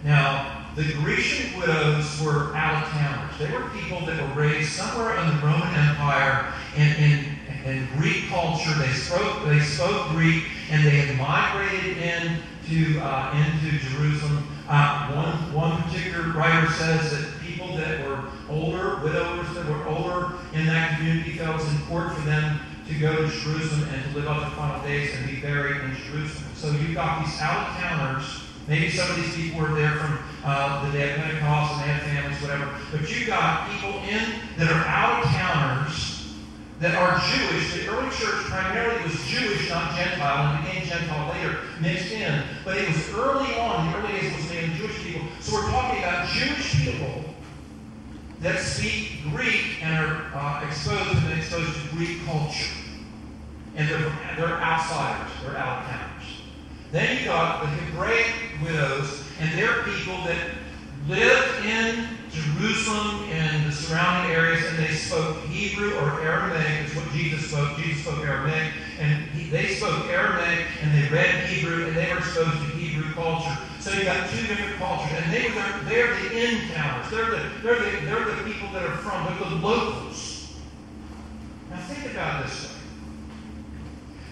Now, 0.05 0.67
the 0.77 0.93
Grecian 0.95 1.59
widows 1.59 2.21
were 2.21 2.55
out 2.55 2.85
of 2.85 2.91
towners. 2.91 3.39
They 3.39 3.51
were 3.51 3.69
people 3.71 4.07
that 4.07 4.21
were 4.21 4.41
raised 4.41 4.73
somewhere 4.73 5.19
in 5.19 5.27
the 5.27 5.43
Roman 5.43 5.75
Empire 5.75 6.53
and 6.77 6.97
in, 7.03 7.39
in 7.65 7.89
Greek 7.97 8.29
culture. 8.29 8.73
They 8.75 8.93
spoke, 8.93 9.45
they 9.47 9.61
spoke 9.61 10.09
Greek 10.11 10.45
and 10.71 10.87
they 10.87 10.91
had 10.91 11.19
migrated 11.19 11.99
into, 11.99 13.01
uh, 13.01 13.35
into 13.35 13.79
Jerusalem. 13.79 14.47
Uh, 14.69 15.11
one, 15.13 15.53
one 15.53 15.83
particular 15.83 16.33
writer 16.33 16.71
says 16.73 17.11
that 17.11 17.41
people 17.43 17.77
that 17.77 18.07
were 18.07 18.25
older, 18.49 19.01
widowers 19.03 19.53
that 19.55 19.67
were 19.67 19.85
older 19.89 20.35
in 20.53 20.67
that 20.67 20.97
community 20.97 21.33
felt 21.33 21.61
it 21.61 21.65
was 21.65 21.75
important 21.75 22.15
for 22.15 22.23
them 22.23 22.61
to 22.87 22.95
go 22.95 23.17
to 23.17 23.29
Jerusalem 23.29 23.89
and 23.93 24.05
to 24.05 24.19
live 24.19 24.29
out 24.29 24.41
their 24.41 24.51
final 24.51 24.83
days 24.83 25.15
and 25.17 25.27
be 25.27 25.41
buried 25.41 25.77
in 25.83 25.97
Jerusalem. 25.97 26.51
So 26.55 26.71
you've 26.71 26.95
got 26.95 27.25
these 27.25 27.41
out-of-towners. 27.41 28.43
Maybe 28.69 28.91
some 28.91 29.11
of 29.11 29.17
these 29.17 29.35
people 29.35 29.61
were 29.61 29.75
there 29.75 29.97
from 29.97 30.19
uh, 30.45 30.87
the 30.87 30.93
day 30.93 31.11
of 31.11 31.17
Pentecost 31.17 31.75
and 31.75 31.83
they 31.83 31.93
had 31.93 32.03
families, 32.03 32.43
whatever. 32.43 32.71
But 32.93 33.11
you've 33.11 33.27
got 33.27 33.69
people 33.71 34.01
in 34.09 34.41
that 34.59 34.71
are 34.71 34.87
out-of-towners 34.87 36.20
that 36.81 36.95
are 36.95 37.21
Jewish. 37.31 37.75
The 37.75 37.89
early 37.89 38.09
church 38.17 38.41
primarily 38.47 39.03
was 39.05 39.23
Jewish, 39.27 39.69
not 39.69 39.95
Gentile, 39.95 40.57
and 40.57 40.65
became 40.65 40.89
Gentile 40.89 41.31
later, 41.33 41.59
mixed 41.79 42.11
in. 42.11 42.43
But 42.65 42.79
it 42.79 42.89
was 42.89 43.11
early 43.11 43.55
on, 43.59 43.93
the 43.93 43.99
early 43.99 44.13
days, 44.19 44.35
was 44.35 44.49
mainly 44.49 44.77
Jewish 44.77 44.99
people. 45.05 45.29
So 45.41 45.57
we're 45.57 45.71
talking 45.71 46.03
about 46.03 46.27
Jewish 46.29 46.83
people 46.83 47.25
that 48.41 48.59
speak 48.61 49.23
Greek 49.31 49.85
and 49.85 50.07
are 50.07 50.33
uh, 50.35 50.67
exposed 50.67 51.23
and 51.23 51.39
exposed 51.39 51.75
to 51.75 51.89
Greek 51.95 52.25
culture. 52.25 52.73
And 53.77 53.87
they're, 53.87 53.99
they're 54.39 54.61
outsiders, 54.61 55.31
they're 55.43 55.59
out 55.59 55.83
of 55.83 55.91
towners. 55.91 56.43
Then 56.93 57.19
you 57.19 57.27
got 57.27 57.61
the 57.61 57.67
Hebraic 57.69 58.33
widows, 58.65 59.23
and 59.39 59.57
they're 59.57 59.83
people 59.83 60.17
that 60.25 60.39
lived 61.07 61.67
in 61.67 62.07
Jerusalem 62.33 63.25
and 63.31 63.67
the 63.67 63.73
surrounding 63.73 64.33
areas, 64.33 64.65
and 64.67 64.79
they 64.79 64.95
spoke 64.95 65.45
Hebrew 65.47 65.95
or 65.97 66.21
Aramaic, 66.21 66.89
is 66.89 66.95
what 66.95 67.11
Jesus 67.13 67.51
spoke. 67.51 67.77
Jesus 67.77 68.03
spoke 68.03 68.21
Aramaic, 68.25 68.73
and 69.01 69.25
he, 69.31 69.51
they 69.51 69.75
spoke 69.75 70.07
Aramaic, 70.07 70.67
and 70.83 70.95
they 70.95 71.09
read 71.09 71.47
Hebrew, 71.47 71.87
and 71.87 71.97
they 71.97 72.13
were 72.13 72.19
exposed 72.19 72.53
to 72.53 72.77
Hebrew 72.77 73.13
culture. 73.15 73.57
So 73.81 73.93
you 73.93 74.05
got 74.05 74.31
two 74.31 74.47
different 74.47 74.77
cultures, 74.77 75.19
and 75.23 75.33
they 75.33 75.51
were 75.51 75.85
they're 75.89 76.15
the 76.15 76.39
in-towners. 76.39 77.11
They're 77.11 77.31
the, 77.31 77.51
they're, 77.63 77.79
the, 77.79 78.07
they're 78.07 78.25
the 78.25 78.43
people 78.45 78.69
that 78.73 78.85
are 78.85 78.97
from, 78.99 79.27
they're 79.27 79.51
the 79.51 79.57
locals. 79.57 80.55
Now 81.71 81.79
think 81.79 82.13
about 82.13 82.45
this 82.45 82.65
way. 82.65 82.81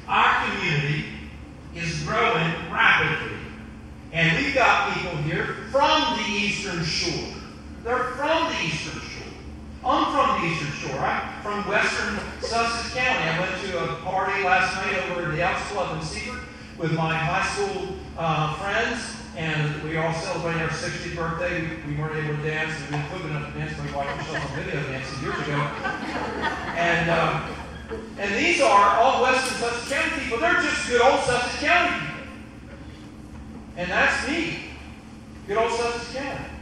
Our 0.07 0.47
community 0.47 1.07
is 1.75 2.02
growing 2.05 2.52
rapidly. 2.71 3.37
And 4.12 4.37
we've 4.38 4.55
got 4.55 4.95
people 4.95 5.17
here 5.19 5.57
from 5.71 6.17
the 6.17 6.25
Eastern 6.28 6.85
Shore. 6.85 7.35
They're 7.88 8.04
from 8.21 8.52
the 8.52 8.64
Eastern 8.66 9.00
Shore. 9.00 9.33
I'm 9.83 10.12
from 10.12 10.42
the 10.42 10.52
Eastern 10.52 10.90
Shore. 10.90 11.00
I'm 11.00 11.42
from 11.42 11.66
Western 11.66 12.18
Sussex 12.42 12.95
County. 12.95 13.30
I 13.30 13.40
went 13.40 13.62
to 13.62 13.83
a 13.83 13.97
party 14.02 14.42
last 14.45 14.76
night 14.76 15.09
over 15.09 15.23
at 15.23 15.35
the 15.35 15.40
Elks 15.40 15.62
Club 15.73 15.97
in 15.97 16.04
Seaford 16.04 16.38
with 16.76 16.92
my 16.92 17.16
high 17.16 17.49
school 17.49 17.97
uh, 18.18 18.52
friends, 18.57 19.00
and 19.38 19.83
we 19.83 19.97
all 19.97 20.12
celebrated 20.12 20.64
our 20.64 20.68
60th 20.68 21.16
birthday. 21.16 21.62
We, 21.62 21.95
we 21.95 21.99
weren't 21.99 22.23
able 22.23 22.37
to 22.37 22.42
dance, 22.42 22.75
and 22.78 23.02
we 23.02 23.09
quick 23.09 23.25
enough 23.25 23.54
to 23.54 23.59
dance. 23.59 23.73
We 23.80 23.90
watched 23.97 24.11
ourselves 24.18 24.50
on 24.50 24.57
video 24.62 24.83
dancing 24.83 25.23
years 25.23 25.40
ago. 25.40 25.57
And 26.76 27.09
uh, 27.09 27.49
and 28.18 28.35
these 28.35 28.61
are 28.61 28.99
all 28.99 29.23
Western 29.23 29.57
Sussex 29.61 29.88
County 29.90 30.25
people. 30.25 30.40
They're 30.40 30.61
just 30.61 30.87
good 30.90 31.00
old 31.00 31.21
Sussex 31.21 31.59
County 31.64 32.04
people. 32.04 32.25
And 33.78 33.90
that's 33.90 34.28
me. 34.28 34.59
Good 35.47 35.57
old 35.57 35.73
Sussex 35.73 36.12
County. 36.12 36.58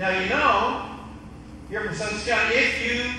Now 0.00 0.18
you 0.18 0.30
know, 0.30 0.96
you're 1.68 1.84
from 1.84 1.94
Sussex 1.94 2.24
County, 2.26 2.54
if 2.54 2.80
you 2.82 3.12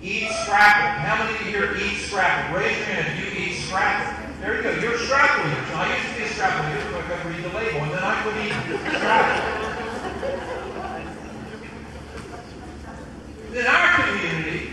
eat 0.00 0.30
scrapple. 0.30 1.02
How 1.02 1.24
many 1.24 1.34
of 1.34 1.44
you 1.44 1.50
here 1.50 1.74
eat 1.74 1.96
scrapple? 2.02 2.56
Raise 2.56 2.76
your 2.76 2.86
hand 2.86 3.18
if 3.18 3.34
you 3.34 3.46
eat 3.46 3.56
scrapple. 3.56 4.14
There 4.40 4.54
you 4.54 4.62
go. 4.62 4.70
You're 4.80 4.94
a 4.94 4.98
scrapple 4.98 5.50
eater. 5.50 5.66
So 5.66 5.74
I 5.74 5.96
used 5.96 6.08
to 6.08 6.14
be 6.14 6.22
a 6.22 6.28
scrapple 6.28 6.70
eater, 6.70 6.86
but 6.92 7.02
I 7.02 7.18
could 7.18 7.34
read 7.34 7.42
the 7.42 7.48
label, 7.48 7.80
and 7.82 7.90
then 7.90 8.04
I 8.04 8.22
could 8.22 8.36
eat 8.46 8.54
scrapple. 8.94 9.42
In 13.58 13.66
our 13.66 14.06
community, 14.06 14.70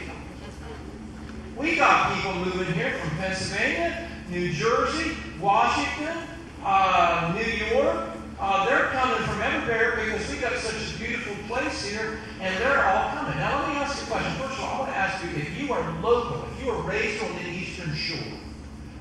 we 1.58 1.76
got 1.76 2.14
people 2.14 2.36
moving 2.36 2.72
here 2.76 3.00
from 3.00 3.10
Pennsylvania, 3.18 4.08
New 4.30 4.54
Jersey, 4.54 5.18
Washington, 5.42 6.18
uh, 6.64 7.34
New 7.36 7.52
York. 7.66 8.17
Uh, 8.40 8.66
they're 8.68 8.86
coming 8.94 9.18
from 9.26 9.42
everywhere 9.42 9.96
because 9.96 10.30
we've 10.30 10.42
got 10.42 10.54
such 10.60 10.94
a 10.94 11.00
beautiful 11.00 11.34
place 11.48 11.84
here, 11.84 12.20
and 12.40 12.56
they're 12.62 12.86
all 12.86 13.10
coming. 13.10 13.36
Now, 13.38 13.62
let 13.62 13.70
me 13.70 13.76
ask 13.78 13.98
you 13.98 14.06
a 14.06 14.12
question. 14.12 14.32
First 14.38 14.60
of 14.60 14.64
all, 14.64 14.76
I 14.76 14.80
want 14.80 14.92
to 14.92 14.98
ask 14.98 15.24
you 15.24 15.30
if 15.42 15.60
you 15.60 15.74
are 15.74 16.02
local, 16.02 16.46
if 16.54 16.64
you 16.64 16.72
were 16.72 16.82
raised 16.82 17.24
on 17.24 17.34
the 17.34 17.50
Eastern 17.50 17.96
Shore, 17.96 18.38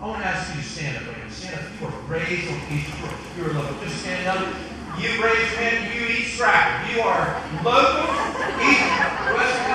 I 0.01 0.07
want 0.07 0.23
to 0.23 0.27
ask 0.29 0.55
you 0.57 0.63
to 0.63 0.67
stand 0.67 0.97
up. 0.97 1.15
Stand 1.31 1.55
up. 1.55 1.69
If 1.69 1.81
you 1.81 1.87
were 1.87 1.93
raised 2.09 2.49
on 2.49 2.61
the 2.61 2.75
Eastern 2.77 2.97
Shore, 2.97 3.13
if 3.13 3.37
you 3.37 3.45
were 3.45 3.53
local. 3.61 3.81
Just 3.85 4.01
stand 4.01 4.27
up. 4.27 4.41
You 4.97 5.09
raise 5.21 5.53
your 5.53 5.61
hand. 5.61 5.93
You 5.93 6.17
eat 6.17 6.33
scrapple. 6.33 6.97
You 6.97 7.03
are 7.03 7.37
local. 7.61 8.09
East. 8.65 8.89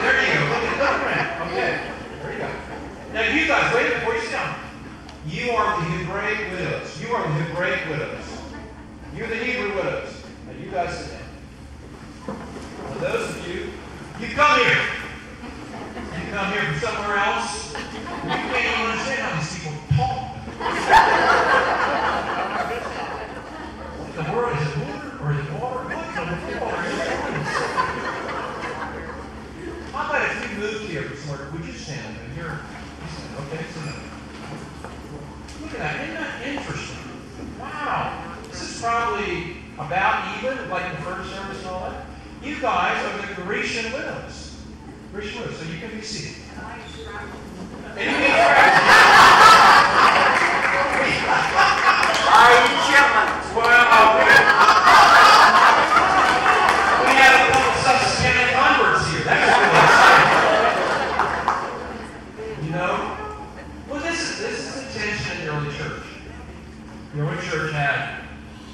There 0.01 0.25
you 0.25 0.41
go. 0.41 0.57
Look, 0.57 0.73
look 0.81 1.05
around. 1.05 1.49
Okay. 1.53 1.85
There 2.23 2.33
you 2.33 2.39
go. 2.39 2.49
Now, 3.13 3.29
you 3.29 3.45
guys, 3.45 3.75
wait 3.75 3.93
before 3.93 4.15
you 4.15 4.25
down. 4.31 4.57
You 5.27 5.51
are 5.51 5.77
the 5.77 5.85
Hebraic 5.85 6.49
widows. 6.49 6.99
You 6.99 7.13
are 7.13 7.21
the 7.21 7.33
Hebraic 7.45 7.85
widows. 7.89 8.30
You're 9.15 9.27
the 9.27 9.35
Hebrew 9.35 9.75
widows. 9.75 10.13
Now, 10.47 10.53
you 10.53 10.71
guys 10.71 10.97
sit 10.97 11.11
down. 11.11 11.21
Now, 12.27 12.97
those 12.99 13.29
of 13.29 13.47
you, 13.47 13.69
you 14.19 14.27
come 14.35 14.59
here. 14.59 14.81
You 15.93 16.31
come 16.31 16.51
here 16.51 16.63
from 16.63 16.79
somewhere 16.79 17.17
else. 17.17 17.73
You 17.73 17.79
can't 18.29 18.65
even 18.65 18.85
understand 18.89 19.21
how 19.21 19.39
these 19.39 19.53
people 19.55 19.73
talk. 19.95 20.21
what 23.97 24.11
the 24.15 24.23
world? 24.31 24.57
Is 24.57 24.67
it 24.67 24.75
water 24.77 25.11
or 25.21 25.31
is 25.33 25.39
it 25.39 25.53
water? 25.61 25.83
What 25.95 26.05
the 26.15 26.59
world 26.59 26.73
are 26.73 26.85
you 26.89 26.95
doing? 26.95 27.21
here 30.91 31.15
somewhere. 31.15 31.49
Would 31.51 31.65
you 31.65 31.71
stand? 31.71 32.17
And 32.19 32.33
here, 32.33 32.59
okay, 33.39 33.63
so 33.73 33.79
look 35.61 35.71
at 35.73 35.79
that. 35.79 36.03
Isn't 36.03 36.15
that 36.15 36.41
interesting? 36.45 36.97
Wow. 37.59 38.35
This 38.49 38.61
is 38.61 38.81
probably 38.81 39.57
about 39.75 40.37
even, 40.37 40.69
like 40.69 40.91
the 40.97 41.01
first 41.03 41.29
service 41.31 41.59
and 41.59 41.67
all 41.67 41.89
that. 41.89 42.05
You 42.43 42.50
guys 42.61 43.03
are 43.03 43.27
the 43.27 43.41
Grecian 43.41 43.91
widows. 43.91 44.55
Grecian 45.11 45.41
widows, 45.41 45.57
so 45.57 45.65
you 45.65 45.79
can 45.79 45.89
be 45.97 46.01
seated. 46.03 46.43
And 46.53 46.79
you 46.79 46.91
Wow. 53.53 54.15
We 57.01 57.11
have 57.11 57.35
a 57.35 57.51
couple 57.51 57.73
Susquehanna 57.81 58.45
converts 58.53 59.03
here. 59.11 59.23
That's 59.25 59.45
really 59.57 59.81
exciting. 62.47 62.65
You 62.65 62.71
know? 62.71 62.95
Well, 63.89 63.99
this 64.01 64.19
is 64.21 64.39
this 64.39 64.57
is 64.59 64.73
the 64.75 64.99
tension 64.99 65.31
in 65.37 65.45
the 65.45 65.51
early 65.53 65.71
church. 65.75 66.05
The 67.13 67.19
early 67.21 67.39
church 67.45 67.73
had 67.73 68.23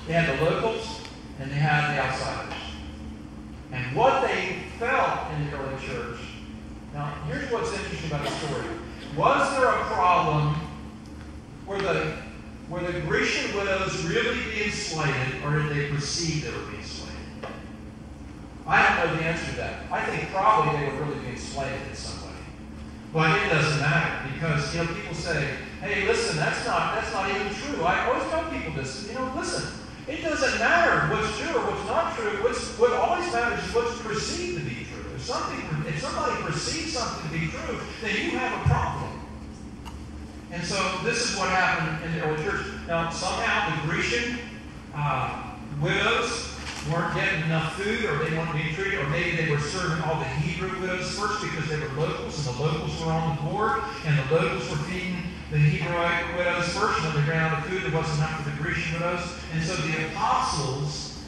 they 0.05 0.13
had 0.13 0.27
the 0.37 0.43
locals 0.45 0.85
and 1.39 1.49
they 1.49 1.55
had 1.55 1.95
the 1.95 2.01
outsiders. 2.03 2.53
And 3.71 3.95
what 3.95 4.21
they 4.27 4.59
felt 4.79 5.31
in 5.33 5.49
the 5.49 5.57
early 5.57 5.77
church. 5.85 6.19
Now, 6.93 7.13
here's 7.27 7.51
what's 7.51 7.73
interesting 7.73 8.09
about 8.09 8.25
the 8.25 8.31
story. 8.31 8.67
Was 9.15 9.51
there 9.57 9.67
a 9.67 9.83
problem 9.85 10.55
where 11.65 11.81
the 11.81 12.13
were 12.69 12.81
the 12.81 12.99
Grecian 13.01 13.55
widows 13.55 14.03
really 14.03 14.39
being 14.53 14.71
slighted, 14.71 15.43
or 15.43 15.59
did 15.73 15.91
they 16.41 16.51
were 16.51 16.65
being 16.71 16.83
slighted? 16.83 17.17
I 18.67 18.83
don't 18.83 19.07
know 19.07 19.17
the 19.17 19.23
answer 19.23 19.51
to 19.51 19.57
that. 19.57 19.91
I 19.91 20.03
think 20.05 20.29
probably 20.29 20.77
they 20.77 20.91
were 20.91 21.05
really 21.05 21.19
being 21.21 21.37
slighted 21.37 21.79
in 21.89 21.95
some 21.95 22.27
way. 22.27 22.35
But 23.13 23.41
it 23.41 23.49
doesn't 23.49 23.79
matter 23.79 24.29
because 24.33 24.75
you 24.75 24.83
know 24.83 24.93
people 24.93 25.15
say, 25.15 25.55
"Hey, 25.81 26.05
listen, 26.05 26.35
that's 26.35 26.65
not 26.65 26.95
that's 26.95 27.13
not 27.13 27.29
even 27.29 27.47
true." 27.53 27.83
I 27.83 28.07
always 28.07 28.29
tell 28.29 28.43
people 28.51 28.73
this. 28.73 29.07
You 29.07 29.15
know, 29.15 29.31
listen, 29.37 29.63
it 30.07 30.21
doesn't 30.21 30.59
matter 30.59 31.13
what's 31.13 31.37
true 31.39 31.55
or 31.55 31.71
what's 31.71 31.87
not 31.87 32.15
true. 32.15 32.43
What's 32.43 32.77
what 32.77 32.91
always 32.91 33.31
matters 33.31 33.63
is 33.65 33.73
what's 33.73 34.01
perceived 34.01 34.59
to 34.59 34.65
be 34.65 34.85
true. 34.85 35.03
If 35.15 35.23
something, 35.23 35.63
if 35.87 36.01
somebody 36.01 36.41
perceives 36.43 36.93
something 36.93 37.31
to 37.31 37.37
be 37.39 37.47
true, 37.47 37.79
then 38.01 38.15
you 38.15 38.37
have 38.37 38.65
a 38.65 38.69
problem. 38.69 39.17
And 40.51 40.63
so 40.63 40.99
this 41.03 41.29
is 41.29 41.37
what 41.37 41.49
happened 41.49 42.03
in 42.05 42.17
the 42.17 42.25
early 42.25 42.43
church. 42.43 42.65
Now, 42.87 43.09
somehow 43.09 43.81
the 43.81 43.87
Grecian 43.87 44.39
uh, 44.95 45.46
widows 45.81 46.53
weren't 46.91 47.13
getting 47.15 47.43
enough 47.43 47.75
food, 47.75 48.05
or 48.05 48.23
they 48.23 48.35
weren't 48.35 48.53
being 48.53 48.73
treated, 48.73 48.99
or 48.99 49.07
maybe 49.09 49.35
they 49.35 49.49
were 49.49 49.59
serving 49.59 50.01
all 50.03 50.19
the 50.19 50.25
Hebrew 50.25 50.79
widows 50.79 51.17
first 51.17 51.41
because 51.41 51.67
they 51.69 51.79
were 51.79 51.91
locals, 51.99 52.37
and 52.45 52.55
the 52.55 52.63
locals 52.63 53.01
were 53.01 53.11
on 53.11 53.35
the 53.35 53.41
board, 53.49 53.81
and 54.05 54.17
the 54.17 54.35
locals 54.35 54.69
were 54.69 54.77
feeding 54.87 55.23
the 55.51 55.57
Hebrew 55.57 55.95
widows 56.37 56.67
first, 56.75 57.03
and 57.03 57.13
they 57.15 57.29
ran 57.29 57.39
out 57.39 57.59
of 57.59 57.63
the 57.63 57.69
food, 57.69 57.83
there 57.83 57.97
wasn't 57.97 58.17
enough 58.17 58.43
for 58.43 58.49
the 58.49 58.57
Grecian 58.57 58.93
widows. 58.93 59.23
And 59.53 59.63
so 59.63 59.75
the 59.75 60.07
apostles 60.07 61.23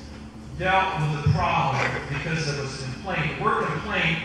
dealt 0.57 0.99
with 0.99 1.23
the 1.23 1.31
problem 1.31 1.87
because 2.09 2.45
there 2.45 2.61
was 2.61 2.81
a 2.81 2.83
complaint. 2.83 3.37
The 3.37 3.43
word 3.43 3.65
complaint, 3.65 4.19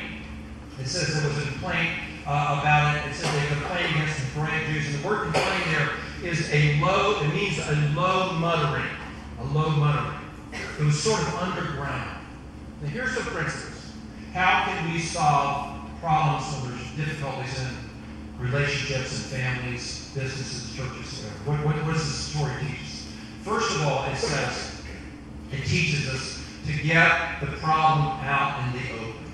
it 0.80 0.88
says 0.88 1.14
there 1.14 1.28
was 1.28 1.38
a 1.38 1.50
complaint 1.52 2.00
uh, 2.26 2.58
about 2.60 2.96
it. 2.96 3.10
It 3.10 3.14
says 3.14 3.32
they 3.32 3.46
complained 3.54 3.94
against 3.94 4.18
the 4.18 4.40
brand 4.40 4.72
Jews. 4.72 4.86
And 4.86 5.02
the 5.02 5.06
word 5.06 5.22
complain 5.30 5.62
there 5.70 5.90
is 6.24 6.50
a 6.52 6.80
low, 6.80 7.20
it 7.22 7.28
means 7.32 7.58
a 7.58 7.74
low 7.94 8.32
muttering. 8.32 8.90
Low 9.52 9.70
muttering. 9.70 10.20
It 10.78 10.84
was 10.84 11.02
sort 11.02 11.20
of 11.20 11.34
underground. 11.34 12.18
Now 12.82 12.88
here's 12.88 13.14
some 13.14 13.24
principles. 13.24 13.92
How 14.32 14.64
can 14.66 14.92
we 14.92 14.98
solve 14.98 15.88
problems 16.00 16.62
when 16.62 16.76
there's 16.76 17.08
difficulties 17.08 17.60
in 17.60 17.70
relationships 18.38 19.32
and 19.32 19.42
families, 19.42 20.10
businesses, 20.14 20.74
churches, 20.76 21.24
whatever? 21.44 21.64
What, 21.64 21.76
what, 21.76 21.86
what 21.86 21.92
does 21.94 22.04
this 22.04 22.34
story 22.34 22.52
teach 22.60 22.80
us? 22.80 23.06
First 23.42 23.76
of 23.76 23.82
all, 23.82 24.10
it 24.10 24.16
says, 24.16 24.82
it 25.52 25.64
teaches 25.66 26.08
us 26.08 26.42
to 26.66 26.72
get 26.82 27.40
the 27.40 27.46
problem 27.58 28.18
out 28.24 28.74
in 28.74 28.82
the 28.82 28.92
open 28.94 29.24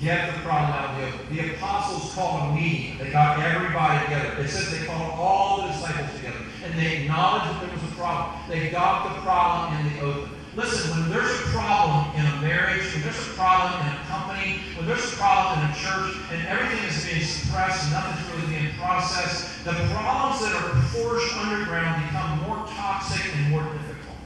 get 0.00 0.34
the 0.34 0.40
problem 0.40 0.72
out 0.72 0.90
of 0.90 0.96
the 0.96 1.06
open. 1.08 1.36
The 1.36 1.54
apostles 1.54 2.14
called 2.14 2.50
a 2.50 2.54
meeting. 2.54 2.98
They 2.98 3.10
got 3.10 3.38
everybody 3.38 4.04
together. 4.06 4.42
It 4.42 4.48
says 4.48 4.70
they 4.70 4.86
called 4.86 5.12
all 5.18 5.62
the 5.62 5.68
disciples 5.68 6.16
together. 6.16 6.38
And 6.64 6.74
they 6.74 7.02
acknowledged 7.02 7.46
that 7.46 7.60
there 7.60 7.70
was 7.70 7.79
problem. 8.00 8.40
They 8.48 8.70
got 8.70 9.04
the 9.04 9.20
problem 9.20 9.76
in 9.76 9.92
the 9.92 10.00
open. 10.00 10.30
Listen, 10.56 10.90
when 10.90 11.10
there's 11.10 11.30
a 11.30 11.48
problem 11.52 12.16
in 12.16 12.24
a 12.26 12.36
marriage, 12.40 12.82
when 12.92 13.02
there's 13.04 13.20
a 13.28 13.34
problem 13.36 13.76
in 13.86 13.92
a 13.92 14.02
company, 14.08 14.64
when 14.74 14.86
there's 14.88 15.12
a 15.12 15.16
problem 15.16 15.60
in 15.60 15.70
a 15.70 15.74
church, 15.76 16.16
and 16.32 16.40
everything 16.48 16.82
is 16.88 17.04
being 17.04 17.22
suppressed 17.22 17.84
and 17.84 17.92
nothing's 17.92 18.24
really 18.32 18.48
being 18.56 18.74
processed, 18.74 19.64
the 19.64 19.76
problems 19.92 20.40
that 20.42 20.56
are 20.56 20.74
forged 20.90 21.30
underground 21.36 22.02
become 22.08 22.42
more 22.48 22.66
toxic 22.74 23.22
and 23.36 23.50
more 23.50 23.62
difficult. 23.62 24.16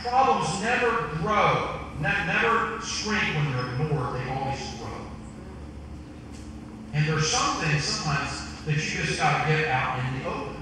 Problems 0.00 0.62
never 0.62 1.10
grow 1.18 1.78
never 2.00 2.80
shrink 2.80 3.22
when 3.34 3.52
they're 3.52 3.74
ignored, 3.74 4.20
they 4.20 4.30
always 4.30 4.60
grow. 4.78 4.88
And 6.92 7.06
there's 7.06 7.30
some 7.30 7.56
things 7.56 7.84
sometimes 7.84 8.64
that 8.64 8.74
you 8.74 9.02
just 9.02 9.18
got 9.18 9.44
to 9.44 9.56
get 9.56 9.68
out 9.68 9.98
in 9.98 10.18
the 10.18 10.28
open. 10.28 10.57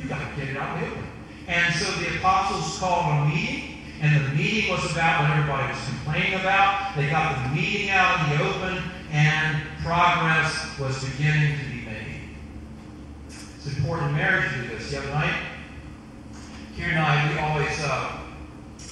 You 0.00 0.08
got 0.08 0.18
to 0.18 0.40
get 0.40 0.48
it 0.48 0.56
out 0.56 0.76
in 0.76 0.84
the 0.84 0.90
open. 0.90 1.04
And 1.46 1.74
so 1.74 1.90
the 2.00 2.16
apostles 2.16 2.78
called 2.78 3.06
a 3.06 3.28
meeting, 3.28 3.78
and 4.00 4.24
the 4.24 4.30
meeting 4.30 4.70
was 4.70 4.90
about 4.92 5.22
what 5.22 5.30
everybody 5.30 5.72
was 5.72 5.84
complaining 5.84 6.40
about. 6.40 6.96
They 6.96 7.10
got 7.10 7.42
the 7.42 7.54
meeting 7.54 7.90
out 7.90 8.30
in 8.30 8.38
the 8.38 8.44
open, 8.44 8.82
and 9.10 9.62
progress 9.82 10.78
was 10.78 11.04
beginning 11.04 11.58
to 11.58 11.64
be 11.64 11.84
made. 11.84 12.20
It's 13.28 13.66
important 13.76 14.10
in 14.10 14.16
marriage 14.16 14.50
to 14.52 14.62
do 14.62 14.68
this. 14.68 14.90
The 14.90 14.98
other 14.98 15.10
night, 15.10 15.34
Karen 16.76 16.96
and 16.96 17.00
I, 17.00 17.32
we 17.32 17.38
always 17.40 17.80
uh, 17.82 18.20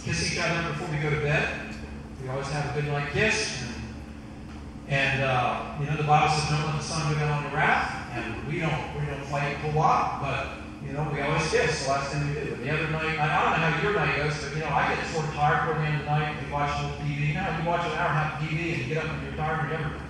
kiss 0.04 0.32
each 0.32 0.38
other 0.38 0.68
before 0.68 0.88
we 0.88 0.98
go 0.98 1.10
to 1.10 1.20
bed. 1.20 1.74
We 2.22 2.28
always 2.28 2.48
have 2.48 2.76
a 2.76 2.80
good 2.80 2.90
night 2.90 3.12
kiss. 3.12 3.62
And, 4.88 4.92
and 4.92 5.22
uh, 5.22 5.76
you 5.80 5.86
know, 5.86 5.96
the 5.96 6.02
Bible 6.02 6.34
says, 6.34 6.50
don't 6.50 6.66
let 6.66 6.76
the 6.76 6.82
sun 6.82 7.12
go 7.12 7.18
down 7.18 7.32
on 7.32 7.42
your 7.44 7.52
wrath. 7.52 7.94
And 8.12 8.48
we 8.48 8.58
don't 8.60 8.98
we 8.98 9.06
don't 9.06 9.24
fight 9.26 9.54
a 9.54 9.58
whole 9.58 9.80
lot, 9.80 10.20
but 10.20 10.67
you 10.88 10.94
know, 10.96 11.10
we 11.12 11.20
always 11.20 11.44
kiss 11.50 11.84
the 11.84 11.90
last 11.92 12.12
thing 12.12 12.26
we 12.28 12.32
do. 12.32 12.54
And 12.54 12.64
the 12.64 12.70
other 12.72 12.88
night, 12.88 13.20
I 13.20 13.28
don't 13.28 13.60
know 13.60 13.68
how 13.68 13.82
your 13.82 13.92
night 13.92 14.16
goes, 14.16 14.32
but 14.40 14.56
you 14.56 14.64
know, 14.64 14.72
I 14.72 14.94
get 14.96 15.04
sort 15.12 15.28
of 15.28 15.34
tired 15.34 15.68
toward 15.68 15.84
the 15.84 15.84
end 15.84 16.00
of 16.00 16.08
the 16.08 16.10
night. 16.10 16.32
And 16.32 16.46
we 16.46 16.52
watch 16.52 16.72
a 16.80 16.82
little 16.82 16.96
TV. 17.04 17.28
You 17.28 17.34
know, 17.34 17.44
you 17.60 17.68
watch 17.68 17.84
an 17.84 17.92
hour 18.00 18.08
and 18.08 18.16
a 18.16 18.24
half 18.24 18.40
TV 18.40 18.72
and 18.72 18.80
you 18.82 18.88
get 18.88 19.04
up 19.04 19.12
and 19.12 19.22
you're 19.22 19.36
tired 19.36 19.68
and 19.68 19.72
everything. 19.76 20.08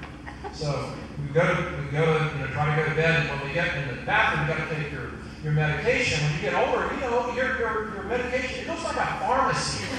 So 0.54 0.94
we 1.18 1.34
go 1.34 1.42
to 1.42 1.82
we 1.82 1.90
go 1.90 2.06
to 2.06 2.24
you 2.30 2.40
know 2.40 2.46
try 2.54 2.70
to 2.70 2.76
go 2.78 2.88
to 2.88 2.94
bed, 2.94 3.26
and 3.26 3.28
when 3.28 3.48
we 3.48 3.54
get 3.54 3.74
in 3.74 3.88
the 3.90 4.02
bathroom, 4.06 4.46
you 4.46 4.54
got 4.54 4.62
to 4.68 4.74
take 4.74 4.92
your 4.92 5.10
your 5.42 5.52
medication. 5.52 6.22
When 6.22 6.34
you 6.34 6.40
get 6.40 6.54
older, 6.54 6.94
you 6.94 7.00
know 7.02 7.34
your 7.34 7.58
your, 7.58 7.94
your 7.94 8.04
medication 8.04 8.62
it 8.62 8.68
looks 8.70 8.84
like 8.84 8.96
a 8.96 9.18
pharmacy. 9.18 9.82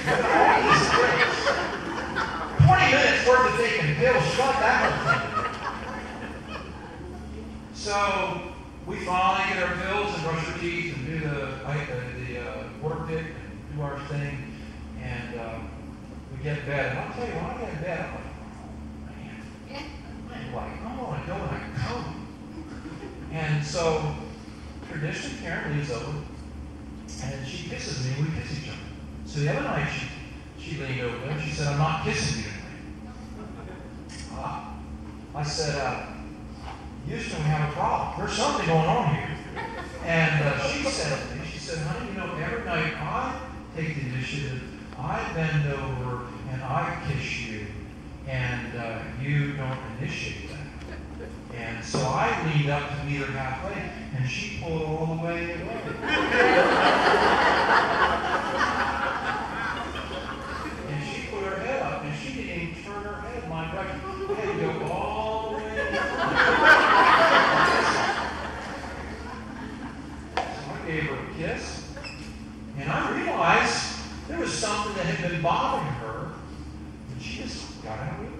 20 2.64 2.92
minutes 2.92 3.26
worth 3.26 3.52
of 3.52 3.56
taking 3.60 3.94
pills, 3.96 4.24
shut 4.32 4.56
that 4.60 4.80
thing. 5.04 6.56
So 7.74 8.49
we 8.90 8.96
finally 9.04 9.54
get 9.54 9.62
our 9.62 9.76
pills 9.76 10.14
and 10.14 10.24
brush 10.24 10.48
our 10.48 10.58
teeth 10.58 10.96
and 10.96 11.06
do 11.06 11.20
the, 11.20 11.46
uh, 11.64 11.74
the 12.26 12.40
uh, 12.40 12.64
Waterpik 12.82 13.24
and 13.24 13.76
do 13.76 13.82
our 13.82 14.00
thing. 14.08 14.56
And 15.00 15.38
uh, 15.38 15.58
we 16.32 16.42
get 16.42 16.66
bed. 16.66 16.90
And 16.90 16.98
I'll 16.98 17.12
tell 17.12 17.26
you, 17.26 17.34
when 17.34 17.44
I 17.44 17.60
get 17.60 17.82
bed, 17.82 18.00
I'm 18.00 18.14
like, 18.14 19.22
man, 19.70 19.84
I'm 20.34 21.06
like, 21.06 21.22
to 21.22 21.26
go 21.28 21.34
and 21.34 21.50
I 21.50 21.60
come. 21.78 22.26
And 23.30 23.64
so 23.64 24.16
tradition, 24.90 25.38
Karen 25.40 25.78
leaves 25.78 25.92
over 25.92 26.18
and 27.22 27.46
she 27.46 27.68
kisses 27.68 28.04
me 28.04 28.14
and 28.14 28.26
we 28.26 28.40
kiss 28.40 28.58
each 28.58 28.68
other. 28.68 28.78
So 29.24 29.40
the 29.40 29.50
other 29.50 29.62
night 29.62 29.88
she, 29.88 30.06
she 30.60 30.80
leaned 30.82 31.00
over 31.02 31.26
and 31.26 31.40
she 31.40 31.50
said, 31.50 31.68
I'm 31.68 31.78
not 31.78 32.04
kissing 32.04 32.42
you 32.42 32.50
I 35.32 35.42
said, 35.44 35.80
uh, 35.80 36.06
Houston, 37.10 37.42
we 37.42 37.48
have 37.48 37.70
a 37.70 37.72
problem. 37.72 38.20
There's 38.20 38.38
something 38.38 38.66
going 38.66 38.86
on 38.86 39.12
here. 39.16 39.36
And 40.04 40.44
uh, 40.44 40.62
she 40.68 40.84
said 40.84 41.18
to 41.28 41.34
me, 41.34 41.44
she 41.44 41.58
said, 41.58 41.78
honey, 41.78 42.12
you 42.12 42.16
know, 42.16 42.36
every 42.36 42.64
night 42.64 42.94
I 42.98 43.36
take 43.74 43.96
the 43.96 44.02
initiative, 44.02 44.62
I 44.96 45.20
bend 45.34 45.72
over 45.72 46.28
and 46.52 46.62
I 46.62 47.02
kiss 47.08 47.48
you, 47.48 47.66
and 48.28 48.76
uh, 48.78 49.00
you 49.20 49.54
don't 49.54 49.78
initiate 49.98 50.50
that. 50.50 50.58
And 51.56 51.84
so 51.84 51.98
I 51.98 52.54
leaned 52.54 52.70
up 52.70 52.88
to 52.88 53.04
meet 53.04 53.22
her 53.22 53.32
halfway, 53.32 53.90
and 54.16 54.30
she 54.30 54.60
pulled 54.62 54.82
all 54.82 55.06
the 55.06 55.24
way 55.24 55.50
away. 55.50 55.80
and 60.86 61.04
she 61.08 61.26
put 61.26 61.42
her 61.42 61.58
head 61.58 61.82
up, 61.82 62.04
and 62.04 62.16
she 62.16 62.34
didn't 62.34 62.68
even 62.68 62.84
turn 62.84 63.02
her 63.02 63.20
head 63.20 63.48
my 63.48 63.68
direction. 63.72 64.00
I 64.06 64.34
had 64.34 64.60
to 64.60 64.78
go 64.78 64.92
all 64.92 65.20
gave 70.90 71.04
her 71.04 71.14
a 71.14 71.34
kiss. 71.34 71.86
And 72.78 72.90
I 72.90 73.16
realized 73.16 74.00
there 74.26 74.40
was 74.40 74.52
something 74.52 74.94
that 74.94 75.06
had 75.06 75.30
been 75.30 75.40
bothering 75.42 75.86
her. 75.94 76.32
And 77.12 77.22
she 77.22 77.42
just 77.42 77.82
got 77.82 77.98
out 77.98 78.20
of 78.20 78.26
it. 78.26 78.32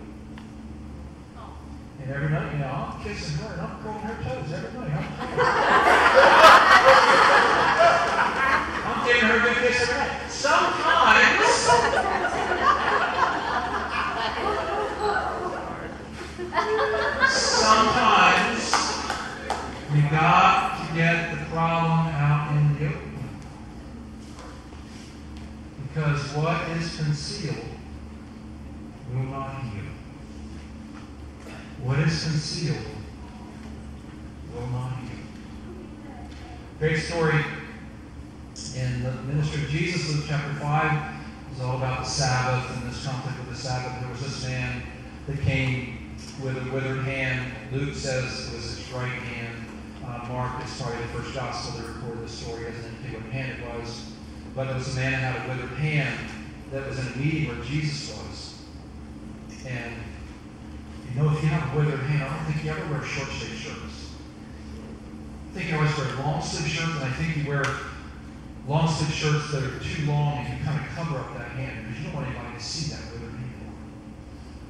And 2.02 2.10
every 2.12 2.30
night, 2.30 2.52
you 2.52 2.58
know, 2.58 2.66
I'm 2.66 3.02
kissing 3.04 3.36
her 3.38 3.52
and 3.52 3.60
I'm 3.60 3.82
curling 3.82 4.00
her 4.00 4.22
toes 4.22 4.52
every 4.52 4.80
night. 4.80 4.90
I'm, 8.82 8.98
I'm 8.98 9.06
giving 9.06 9.22
her 9.28 9.36
a 9.36 9.42
good 9.42 9.56
kiss 9.58 9.82
every 9.82 9.94
night. 9.94 10.30
Sometimes, 10.30 11.46
sometimes 17.30 18.50
we 19.92 20.00
got 20.02 20.86
to 20.86 20.94
get 20.94 21.30
the 21.30 21.44
problem 21.46 22.06
out 22.14 22.56
in 22.56 22.78
the 22.78 22.86
open. 22.86 23.28
Because 25.82 26.20
what 26.34 26.68
is 26.70 26.96
concealed 26.96 27.56
will 29.12 29.24
not 29.24 29.62
heal. 29.62 29.82
What 31.82 31.98
is 31.98 32.22
concealed 32.22 32.86
will 34.54 34.66
not 34.68 34.92
heal. 35.00 35.10
Great 36.78 36.98
story 36.98 37.44
in 38.76 39.02
the 39.02 39.12
ministry 39.22 39.64
of 39.64 39.68
Jesus, 39.70 40.14
Luke 40.14 40.26
chapter 40.28 40.54
5, 40.60 41.14
is 41.52 41.60
all 41.60 41.78
about 41.78 42.04
the 42.04 42.10
Sabbath 42.10 42.76
and 42.76 42.88
this 42.88 43.04
conflict 43.04 43.38
with 43.38 43.48
the 43.48 43.56
Sabbath. 43.56 44.00
There 44.00 44.10
was 44.10 44.20
this 44.20 44.46
man 44.46 44.84
that 45.26 45.40
came 45.40 46.14
with 46.42 46.56
a 46.56 46.72
withered 46.72 47.04
hand. 47.04 47.52
Luke 47.72 47.94
says 47.94 48.48
it 48.48 48.54
was 48.54 48.76
his 48.76 48.92
right 48.92 49.08
hand. 49.08 49.66
Uh, 50.06 50.26
Mark 50.40 50.64
is 50.64 50.80
probably 50.80 51.02
the 51.02 51.08
first 51.08 51.34
gospel 51.34 51.78
that 51.78 51.86
recorded 51.86 52.24
the 52.24 52.28
story. 52.30 52.64
Doesn't 52.64 52.96
indicate 52.96 53.20
what 53.20 53.30
hand 53.30 53.60
it 53.60 53.76
was. 53.76 54.06
But 54.56 54.68
it 54.68 54.74
was 54.74 54.96
a 54.96 54.98
man 54.98 55.12
that 55.12 55.36
had 55.36 55.44
a 55.44 55.52
withered 55.52 55.76
hand 55.76 56.30
that 56.72 56.88
was 56.88 56.98
in 56.98 57.12
a 57.12 57.16
meeting 57.16 57.48
where 57.48 57.62
Jesus 57.62 58.16
was. 58.16 58.62
And 59.66 59.96
you 61.12 61.20
know, 61.20 61.30
if 61.30 61.42
you 61.42 61.48
have 61.50 61.74
a 61.74 61.76
withered 61.76 62.00
hand, 62.00 62.24
I 62.24 62.34
don't 62.34 62.46
think 62.46 62.64
you 62.64 62.70
ever 62.70 62.90
wear 62.90 63.04
short 63.04 63.28
sleeve 63.28 63.52
shirts. 63.52 64.16
I 65.50 65.58
think 65.58 65.68
you 65.68 65.76
always 65.76 65.94
wear 65.98 66.08
long 66.24 66.40
sleeve 66.40 66.72
shirts, 66.72 66.88
and 66.88 67.04
I 67.04 67.12
think 67.20 67.36
you 67.36 67.46
wear 67.46 67.64
long 68.66 68.88
sleeve 68.88 69.12
shirts 69.12 69.52
that 69.52 69.62
are 69.62 69.78
too 69.78 70.06
long 70.06 70.38
and 70.38 70.58
you 70.58 70.64
kind 70.64 70.80
of 70.80 70.86
cover 70.96 71.18
up 71.18 71.36
that 71.36 71.50
hand 71.50 71.84
because 71.84 72.00
you 72.00 72.04
don't 72.06 72.14
want 72.14 72.28
anybody 72.28 72.56
to 72.56 72.64
see 72.64 72.94
that 72.94 73.12
withered 73.12 73.28
hand. 73.28 73.76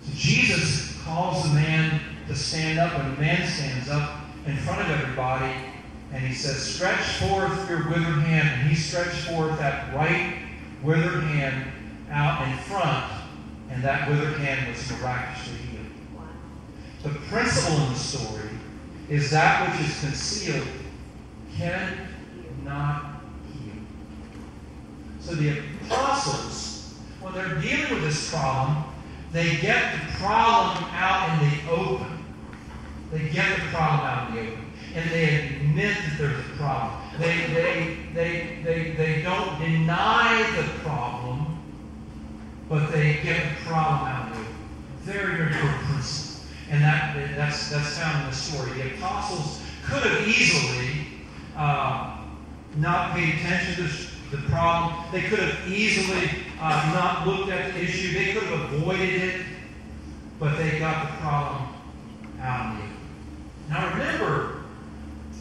So 0.02 0.10
Jesus 0.16 0.98
calls 1.04 1.44
the 1.44 1.54
man 1.54 2.00
to 2.26 2.34
stand 2.34 2.80
up, 2.80 2.98
and 2.98 3.16
the 3.16 3.20
man 3.20 3.46
stands 3.46 3.88
up 3.88 4.19
in 4.46 4.56
front 4.58 4.80
of 4.80 4.90
everybody, 4.90 5.54
and 6.12 6.26
he 6.26 6.34
says, 6.34 6.56
Stretch 6.56 7.18
forth 7.18 7.68
your 7.68 7.88
withered 7.88 8.22
hand. 8.22 8.48
And 8.60 8.68
he 8.68 8.74
stretched 8.74 9.28
forth 9.28 9.58
that 9.58 9.94
right 9.94 10.38
withered 10.82 11.22
hand 11.24 11.70
out 12.10 12.46
in 12.48 12.56
front, 12.58 13.12
and 13.70 13.82
that 13.84 14.08
withered 14.08 14.38
hand 14.38 14.68
was 14.68 14.90
miraculously 14.90 15.58
healed. 15.68 15.86
The 17.02 17.18
principle 17.28 17.80
in 17.84 17.92
the 17.92 17.98
story 17.98 18.50
is 19.08 19.30
that 19.30 19.70
which 19.70 19.88
is 19.88 20.00
concealed 20.00 20.68
cannot 21.56 23.22
heal. 23.52 23.74
So 25.20 25.34
the 25.34 25.58
apostles, 25.84 26.98
when 27.20 27.34
they're 27.34 27.60
dealing 27.60 27.94
with 27.94 28.02
this 28.04 28.30
problem, 28.30 28.84
they 29.32 29.56
get 29.56 29.92
the 29.92 30.12
problem 30.18 30.84
out 30.92 31.42
in 31.42 31.50
the 31.50 31.70
open. 31.70 32.19
They 33.10 33.28
get 33.28 33.56
the 33.56 33.66
problem 33.68 34.00
out 34.00 34.30
in 34.30 34.34
the 34.34 34.52
open. 34.52 34.64
And 34.94 35.10
they 35.10 35.46
admit 35.46 35.96
that 35.96 36.18
there's 36.18 36.38
a 36.38 36.56
problem. 36.56 37.00
They, 37.18 37.46
they, 37.52 37.96
they, 38.14 38.62
they, 38.62 38.90
they 38.92 39.22
don't 39.22 39.58
deny 39.60 40.50
the 40.56 40.62
problem, 40.80 41.58
but 42.68 42.90
they 42.92 43.20
get 43.22 43.58
the 43.58 43.64
problem 43.66 44.08
out 44.08 44.32
the 44.32 44.40
open. 44.40 44.54
Very, 45.02 45.36
very 45.36 45.52
important 45.52 45.84
principle. 45.86 46.46
And 46.70 46.82
that, 46.84 47.16
that's, 47.36 47.70
that's 47.70 47.98
found 47.98 48.24
in 48.24 48.30
the 48.30 48.36
story. 48.36 48.70
The 48.80 48.94
apostles 48.94 49.60
could 49.84 50.02
have 50.04 50.28
easily 50.28 51.06
uh, 51.56 52.18
not 52.76 53.12
paid 53.14 53.34
attention 53.34 53.86
to 53.86 54.36
the 54.36 54.48
problem. 54.48 55.04
They 55.10 55.22
could 55.22 55.40
have 55.40 55.68
easily 55.68 56.30
uh, 56.60 56.92
not 56.94 57.26
looked 57.26 57.50
at 57.50 57.74
the 57.74 57.80
issue. 57.80 58.14
They 58.14 58.32
could 58.32 58.44
have 58.44 58.72
avoided 58.72 59.22
it, 59.22 59.46
but 60.38 60.56
they 60.56 60.78
got 60.78 61.10
the 61.10 61.16
problem 61.16 61.68
out 62.40 62.76
of 62.76 62.84
you. 62.84 62.99
Now 63.70 63.88
remember, 63.90 64.62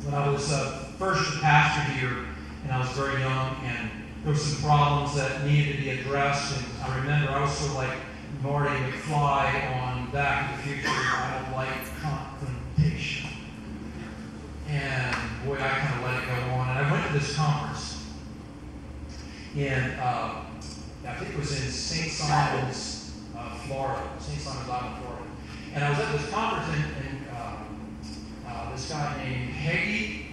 when 0.03 0.13
I 0.13 0.29
was 0.29 0.51
uh, 0.51 0.85
first 0.99 1.41
pastor 1.41 1.91
here, 1.93 2.25
and 2.63 2.71
I 2.71 2.79
was 2.79 2.89
very 2.89 3.21
young, 3.21 3.55
and 3.63 3.89
there 4.23 4.33
were 4.33 4.37
some 4.37 4.63
problems 4.63 5.15
that 5.15 5.43
needed 5.45 5.77
to 5.77 5.81
be 5.81 5.89
addressed, 5.89 6.55
and 6.55 6.65
I 6.83 6.99
remember 6.99 7.31
I 7.31 7.41
was 7.41 7.57
sort 7.57 7.71
of 7.71 7.77
like 7.77 7.97
Marty 8.43 8.75
McFly 8.83 9.81
on 9.81 10.11
Back 10.11 10.51
to 10.51 10.57
the 10.57 10.75
Future. 10.75 10.89
I 10.89 11.41
don't 11.41 11.55
like 11.57 11.69
confrontation. 11.99 13.29
And 14.69 15.15
boy, 15.45 15.55
I 15.55 15.67
kind 15.67 15.95
of 15.95 16.05
let 16.05 16.23
it 16.23 16.27
go 16.27 16.53
on. 16.53 16.69
And 16.69 16.85
I 16.85 16.91
went 16.91 17.07
to 17.07 17.13
this 17.13 17.35
conference 17.35 17.99
and 19.57 19.99
uh, 19.99 20.41
I 21.07 21.13
think 21.15 21.33
it 21.33 21.39
was 21.39 21.51
in 21.51 21.71
St. 21.71 22.11
Simon's, 22.11 23.15
uh, 23.35 23.55
Florida, 23.65 24.07
St. 24.19 24.39
Simon's 24.39 24.69
Island, 24.69 25.03
Florida. 25.03 25.25
And 25.73 25.83
I 25.83 25.89
was 25.89 25.99
at 25.99 26.11
this 26.11 26.29
conference, 26.29 26.69
and, 26.77 27.07
and 27.07 27.08
uh, 28.59 28.69
uh, 28.69 28.71
this 28.71 28.89
guy 28.89 29.17
named 29.23 29.53
Hagee, 29.53 30.25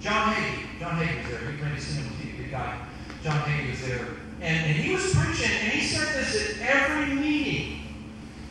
John 0.00 0.34
Hagee, 0.34 0.80
John 0.80 0.96
Hagee 0.96 1.22
was 1.22 1.30
there. 1.30 1.50
You 1.50 1.62
may 1.62 1.70
have 1.70 1.82
seen 1.82 2.04
him, 2.04 2.36
big 2.38 2.50
guy. 2.50 2.78
John 3.22 3.40
Hagee 3.40 3.70
was 3.70 3.86
there. 3.86 4.06
And, 4.40 4.66
and 4.66 4.76
he 4.76 4.94
was 4.94 5.14
preaching, 5.14 5.50
and 5.50 5.72
he 5.72 5.86
said 5.86 6.14
this 6.14 6.60
at 6.60 6.68
every 6.68 7.14
meeting. 7.14 7.80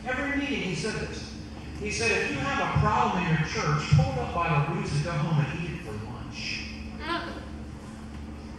Every 0.06 0.38
meeting 0.38 0.62
he 0.62 0.74
said 0.74 0.94
this. 0.94 1.32
He 1.80 1.90
said, 1.90 2.10
if 2.10 2.30
you 2.30 2.38
have 2.38 2.76
a 2.76 2.80
problem 2.80 3.24
in 3.24 3.30
your 3.30 3.48
church, 3.48 3.90
pull 3.96 4.12
it 4.12 4.18
up 4.18 4.34
by 4.34 4.66
the 4.68 4.74
roots 4.74 4.92
and 4.92 5.04
go 5.04 5.10
home 5.10 5.44
and 5.44 5.64
eat 5.64 5.70
it 5.74 5.82
for 5.82 5.92
lunch. 5.92 6.64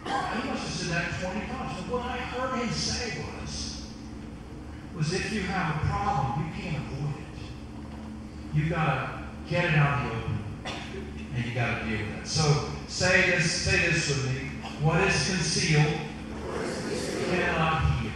He 0.04 0.48
must 0.48 0.62
have 0.62 0.72
said 0.72 0.90
that 0.90 1.20
20 1.20 1.46
times. 1.46 1.80
But 1.80 1.92
what 1.92 2.02
I 2.02 2.16
heard 2.18 2.60
him 2.60 2.70
say 2.70 3.18
was, 3.20 3.86
was 4.94 5.12
if 5.12 5.32
you 5.32 5.40
have 5.42 5.76
a 5.76 5.86
problem, 5.86 6.46
you 6.46 6.62
can't 6.62 6.76
avoid 6.76 7.14
it. 7.16 8.54
You've 8.54 8.70
gotta 8.70 9.26
get 9.48 9.64
it 9.64 9.74
out 9.74 10.02
in 10.02 10.08
the 10.08 10.14
open, 10.16 10.45
and 11.36 11.44
you 11.44 11.54
gotta 11.54 11.84
deal 11.84 11.98
with 11.98 12.22
it. 12.22 12.26
So 12.26 12.70
say 12.88 13.30
this, 13.30 13.50
say 13.50 13.90
this 13.90 14.08
with 14.08 14.32
me. 14.32 14.48
What 14.80 15.00
is 15.02 15.28
concealed 15.28 16.00
cannot 17.30 17.82
heal. 18.00 18.10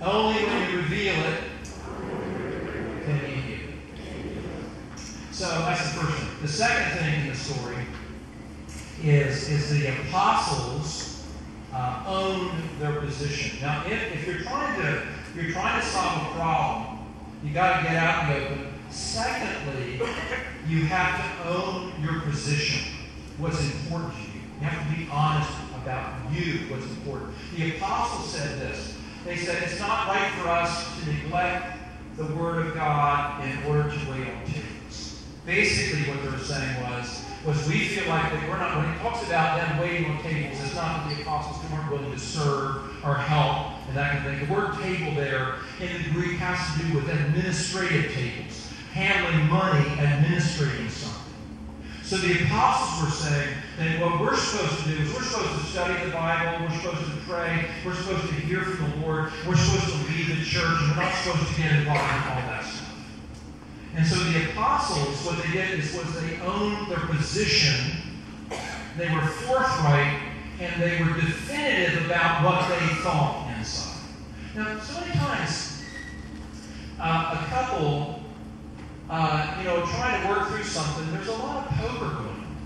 Only 0.00 0.44
when 0.44 0.70
you 0.70 0.76
reveal 0.78 1.14
it 1.14 1.40
can 3.04 3.16
you 3.16 3.42
heal. 3.42 3.68
So 5.32 5.46
that's 5.46 5.82
the 5.82 6.00
first 6.00 6.18
thing. 6.18 6.28
The 6.42 6.48
second 6.48 6.98
thing 6.98 7.20
in 7.22 7.28
the 7.28 7.34
story 7.34 7.86
is, 9.02 9.48
is 9.48 9.70
the 9.70 9.88
apostles 9.88 11.26
uh, 11.72 12.50
their 12.78 13.00
position. 13.00 13.60
Now, 13.60 13.84
if, 13.86 14.12
if 14.14 14.26
you're 14.26 14.42
trying 14.42 14.80
to 14.80 15.02
you're 15.34 15.52
trying 15.52 15.80
to 15.80 15.86
solve 15.86 16.22
a 16.22 16.34
problem, 16.34 16.98
you 17.44 17.54
got 17.54 17.78
to 17.78 17.82
get 17.84 17.96
out 17.96 18.24
in 18.24 18.42
the 18.42 18.46
open. 18.48 18.69
Secondly, 18.90 20.00
you 20.68 20.84
have 20.86 21.42
to 21.42 21.48
own 21.48 21.92
your 22.02 22.20
position. 22.20 22.92
What's 23.38 23.60
important 23.60 24.14
to 24.14 24.20
you. 24.20 24.40
You 24.60 24.66
have 24.66 24.90
to 24.90 24.96
be 24.96 25.08
honest 25.10 25.50
about 25.76 26.14
you, 26.32 26.66
what's 26.68 26.86
important. 26.86 27.32
The 27.56 27.76
apostles 27.76 28.32
said 28.32 28.60
this. 28.60 28.96
They 29.24 29.36
said 29.36 29.62
it's 29.62 29.78
not 29.78 30.08
right 30.08 30.30
for 30.32 30.48
us 30.48 31.00
to 31.00 31.12
neglect 31.12 31.78
the 32.16 32.26
Word 32.34 32.66
of 32.66 32.74
God 32.74 33.44
in 33.44 33.62
order 33.64 33.88
to 33.88 34.10
wait 34.10 34.28
on 34.28 34.44
tables. 34.44 35.22
Basically, 35.46 36.10
what 36.10 36.22
they 36.22 36.30
were 36.30 36.38
saying 36.38 36.82
was, 36.82 37.24
was 37.46 37.66
we 37.68 37.88
feel 37.88 38.08
like 38.08 38.30
that 38.30 38.48
we're 38.48 38.58
not, 38.58 38.76
when 38.76 38.92
he 38.92 38.98
talks 39.00 39.26
about 39.26 39.56
them 39.58 39.78
waiting 39.78 40.10
on 40.10 40.22
tables, 40.22 40.62
it's 40.62 40.74
not 40.74 41.08
that 41.08 41.16
the 41.16 41.22
apostles 41.22 41.64
weren't 41.72 41.90
willing 41.90 42.12
to 42.12 42.18
serve 42.18 43.04
or 43.04 43.14
help 43.14 43.72
and 43.88 43.96
that 43.96 44.12
kind 44.12 44.26
of 44.26 44.38
thing. 44.38 44.48
The 44.48 44.54
word 44.54 44.74
table 44.82 45.14
there 45.14 45.54
in 45.80 46.02
the 46.02 46.10
Greek 46.10 46.38
has 46.38 46.76
to 46.76 46.86
do 46.86 46.94
with 46.94 47.08
administrative 47.08 48.12
tables, 48.12 48.59
handling 48.92 49.48
money, 49.48 49.88
administrating 49.98 50.88
something. 50.88 51.20
So 52.02 52.16
the 52.16 52.44
apostles 52.44 53.04
were 53.04 53.16
saying 53.16 53.56
that 53.78 54.00
what 54.00 54.20
we're 54.20 54.36
supposed 54.36 54.82
to 54.82 54.88
do 54.90 55.00
is 55.00 55.14
we're 55.14 55.22
supposed 55.22 55.60
to 55.60 55.66
study 55.70 56.04
the 56.04 56.10
Bible, 56.10 56.66
we're 56.66 56.76
supposed 56.80 57.04
to 57.04 57.16
pray, 57.24 57.70
we're 57.84 57.94
supposed 57.94 58.26
to 58.26 58.34
hear 58.34 58.62
from 58.62 58.90
the 58.90 59.06
Lord, 59.06 59.32
we're 59.46 59.56
supposed 59.56 59.94
to 59.94 60.10
lead 60.10 60.26
the 60.36 60.44
church, 60.44 60.76
and 60.80 60.90
we're 60.90 61.04
not 61.04 61.14
supposed 61.14 61.54
to 61.54 61.62
get 61.62 61.72
involved 61.72 62.02
in 62.02 62.32
all 62.32 62.50
that 62.50 62.64
stuff. 62.64 62.90
And 63.94 64.06
so 64.06 64.16
the 64.16 64.50
apostles, 64.50 65.24
what 65.24 65.40
they 65.44 65.52
did 65.52 65.78
is 65.78 65.94
was 65.94 66.20
they 66.20 66.40
owned 66.40 66.90
their 66.90 67.06
position, 67.06 68.02
they 68.96 69.08
were 69.14 69.26
forthright, 69.26 70.20
and 70.58 70.82
they 70.82 71.02
were 71.02 71.14
definitive 71.14 72.06
about 72.06 72.44
what 72.44 72.68
they 72.68 72.86
thought 73.02 73.54
inside. 73.56 74.00
Now, 74.56 74.80
so 74.80 75.00
many 75.00 75.12
times, 75.12 75.84
uh, 76.98 77.40
a 77.40 77.50
couple 77.50 78.19
uh, 79.10 79.56
you 79.58 79.64
know, 79.64 79.84
trying 79.86 80.22
to 80.22 80.28
work 80.28 80.48
through 80.48 80.62
something, 80.62 81.12
there's 81.12 81.26
a 81.26 81.32
lot 81.32 81.66
of 81.66 81.72
poker 81.78 82.14
going 82.14 82.28
on. 82.28 82.56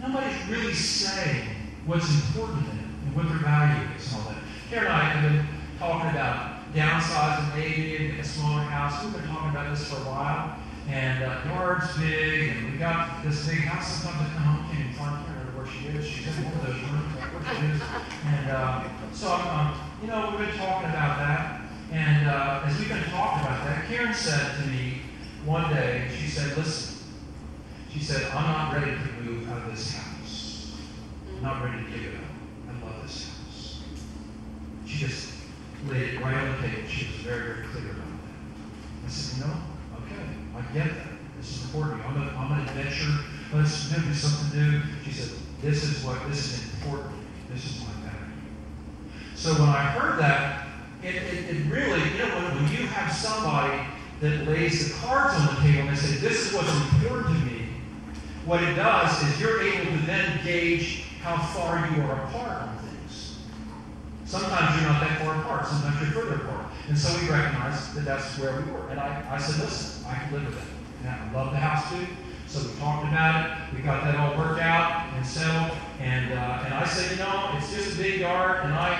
Nobody's 0.00 0.48
really 0.48 0.72
saying 0.72 1.48
what's 1.84 2.08
important 2.14 2.64
to 2.64 2.70
them 2.70 2.94
and 3.04 3.16
what 3.16 3.28
their 3.28 3.38
value 3.38 3.88
is 3.96 4.12
and 4.12 4.22
all 4.22 4.28
that. 4.30 4.38
Karen 4.70 4.86
and 4.86 4.94
I 4.94 5.00
have 5.00 5.32
been 5.32 5.46
talking 5.80 6.10
about 6.10 6.72
downsize 6.72 7.42
and 7.42 7.58
maybe 7.58 7.96
in 7.96 8.20
a 8.20 8.24
smaller 8.24 8.62
house. 8.62 9.02
We've 9.02 9.14
been 9.14 9.26
talking 9.26 9.50
about 9.50 9.76
this 9.76 9.88
for 9.88 9.96
a 9.96 10.04
while. 10.06 10.56
And 10.88 11.24
uh, 11.24 11.40
yard's 11.44 11.98
big, 11.98 12.50
and 12.50 12.72
we 12.72 12.78
got 12.78 13.22
this 13.22 13.46
big 13.46 13.58
house. 13.58 14.00
Sometimes 14.00 14.30
I 14.30 14.34
come 14.34 14.42
home, 14.44 14.66
can't 14.70 14.80
even 14.80 14.94
find 14.94 15.26
her 15.26 15.38
where 15.58 15.66
she 15.66 15.88
is. 15.88 16.06
She's 16.06 16.38
in 16.38 16.44
one 16.44 16.54
of 16.54 16.64
those 16.64 16.80
rooms, 16.88 17.12
where 17.12 17.44
she 17.44 17.66
is. 17.76 17.82
And 18.24 18.50
uh, 18.50 18.88
so, 19.12 19.34
um, 19.34 19.74
you 20.00 20.06
know, 20.06 20.30
we've 20.30 20.48
been 20.48 20.56
talking 20.56 20.88
about 20.88 21.18
that. 21.18 21.60
And 21.92 22.28
uh, 22.28 22.62
as 22.64 22.78
we've 22.78 22.88
been 22.88 23.04
talking 23.10 23.44
about 23.44 23.64
that, 23.66 23.86
Karen 23.88 24.14
said 24.14 24.56
to 24.56 24.66
me 24.68 24.87
one 25.48 25.72
day, 25.72 26.06
she 26.14 26.28
said, 26.28 26.54
listen, 26.58 27.06
she 27.90 28.00
said, 28.00 28.30
I'm 28.32 28.44
not 28.44 28.74
ready 28.74 28.90
to 28.92 29.22
move 29.22 29.50
out 29.50 29.62
of 29.62 29.70
this 29.70 29.94
house. 29.94 30.76
I'm 31.34 31.42
not 31.42 31.64
ready 31.64 31.84
to 31.84 31.90
give 31.90 32.04
it 32.04 32.14
up. 32.16 32.20
I 32.68 32.86
love 32.86 33.02
this 33.02 33.30
house. 33.30 33.82
She 34.84 34.98
just 34.98 35.32
laid 35.88 36.14
it 36.14 36.20
right 36.20 36.34
on 36.34 36.50
the 36.52 36.68
table. 36.68 36.86
She 36.86 37.06
was 37.06 37.16
very, 37.22 37.40
very 37.40 37.66
clear 37.68 37.92
about 37.92 38.04
that. 38.04 39.06
I 39.06 39.08
said, 39.08 39.46
No, 39.46 39.54
okay, 40.04 40.22
I 40.54 40.60
get 40.74 40.94
that. 40.94 41.18
This 41.38 41.56
is 41.56 41.64
important. 41.64 42.04
I'm, 42.04 42.22
a, 42.22 42.26
I'm 42.36 42.52
an 42.52 42.68
adventure. 42.68 43.24
Let's 43.52 43.88
do 43.88 44.12
something 44.12 44.60
new. 44.60 44.82
She 45.04 45.12
said, 45.12 45.38
this 45.62 45.82
is 45.82 46.04
what, 46.04 46.28
this 46.28 46.52
is 46.52 46.74
important. 46.74 47.14
This 47.50 47.64
is 47.64 47.80
my 47.80 47.92
value. 48.02 48.34
So 49.34 49.52
when 49.54 49.68
I 49.70 49.84
heard 49.92 50.18
that, 50.18 50.66
it, 51.02 51.14
it, 51.14 51.56
it 51.56 51.72
really, 51.72 52.10
you 52.10 52.18
know, 52.18 52.34
when, 52.36 52.56
when 52.56 52.72
you 52.72 52.86
have 52.88 53.10
somebody 53.10 53.86
that 54.20 54.48
lays 54.48 54.88
the 54.88 54.94
cards 55.00 55.34
on 55.34 55.54
the 55.54 55.60
table 55.60 55.80
and 55.80 55.90
they 55.90 56.00
say, 56.00 56.16
this 56.16 56.46
is 56.46 56.52
what's 56.52 56.70
important 56.92 57.26
to 57.26 57.44
me, 57.46 57.68
what 58.44 58.62
it 58.62 58.74
does 58.74 59.22
is 59.22 59.40
you're 59.40 59.62
able 59.62 59.92
to 59.92 60.06
then 60.06 60.40
gauge 60.44 61.04
how 61.22 61.36
far 61.36 61.76
you 61.94 62.02
are 62.02 62.24
apart 62.24 62.62
on 62.62 62.78
things. 62.78 63.38
Sometimes 64.24 64.80
you're 64.80 64.90
not 64.90 65.00
that 65.00 65.20
far 65.20 65.38
apart, 65.40 65.66
sometimes 65.66 66.00
you're 66.00 66.10
further 66.10 66.42
apart. 66.42 66.66
And 66.88 66.98
so 66.98 67.16
we 67.20 67.28
recognized 67.28 67.94
that 67.94 68.04
that's 68.04 68.38
where 68.38 68.60
we 68.60 68.72
were. 68.72 68.88
And 68.88 68.98
I, 68.98 69.34
I 69.34 69.38
said, 69.38 69.60
listen, 69.64 70.06
I 70.08 70.14
can 70.14 70.32
live 70.32 70.46
with 70.46 70.54
that. 71.02 71.20
And 71.20 71.30
I 71.30 71.32
love 71.34 71.52
the 71.52 71.58
house 71.58 71.90
too. 71.92 72.06
So 72.48 72.66
we 72.66 72.78
talked 72.80 73.06
about 73.06 73.44
it. 73.44 73.76
We 73.76 73.82
got 73.82 74.04
that 74.04 74.16
all 74.16 74.36
worked 74.38 74.62
out 74.62 75.12
and 75.14 75.26
settled. 75.26 75.76
And, 76.00 76.32
uh, 76.32 76.62
and 76.64 76.72
I 76.72 76.86
said, 76.86 77.10
you 77.10 77.18
know, 77.18 77.50
it's 77.58 77.74
just 77.74 77.94
a 77.94 78.02
big 78.02 78.20
yard, 78.20 78.64
and 78.64 78.72
I 78.72 78.94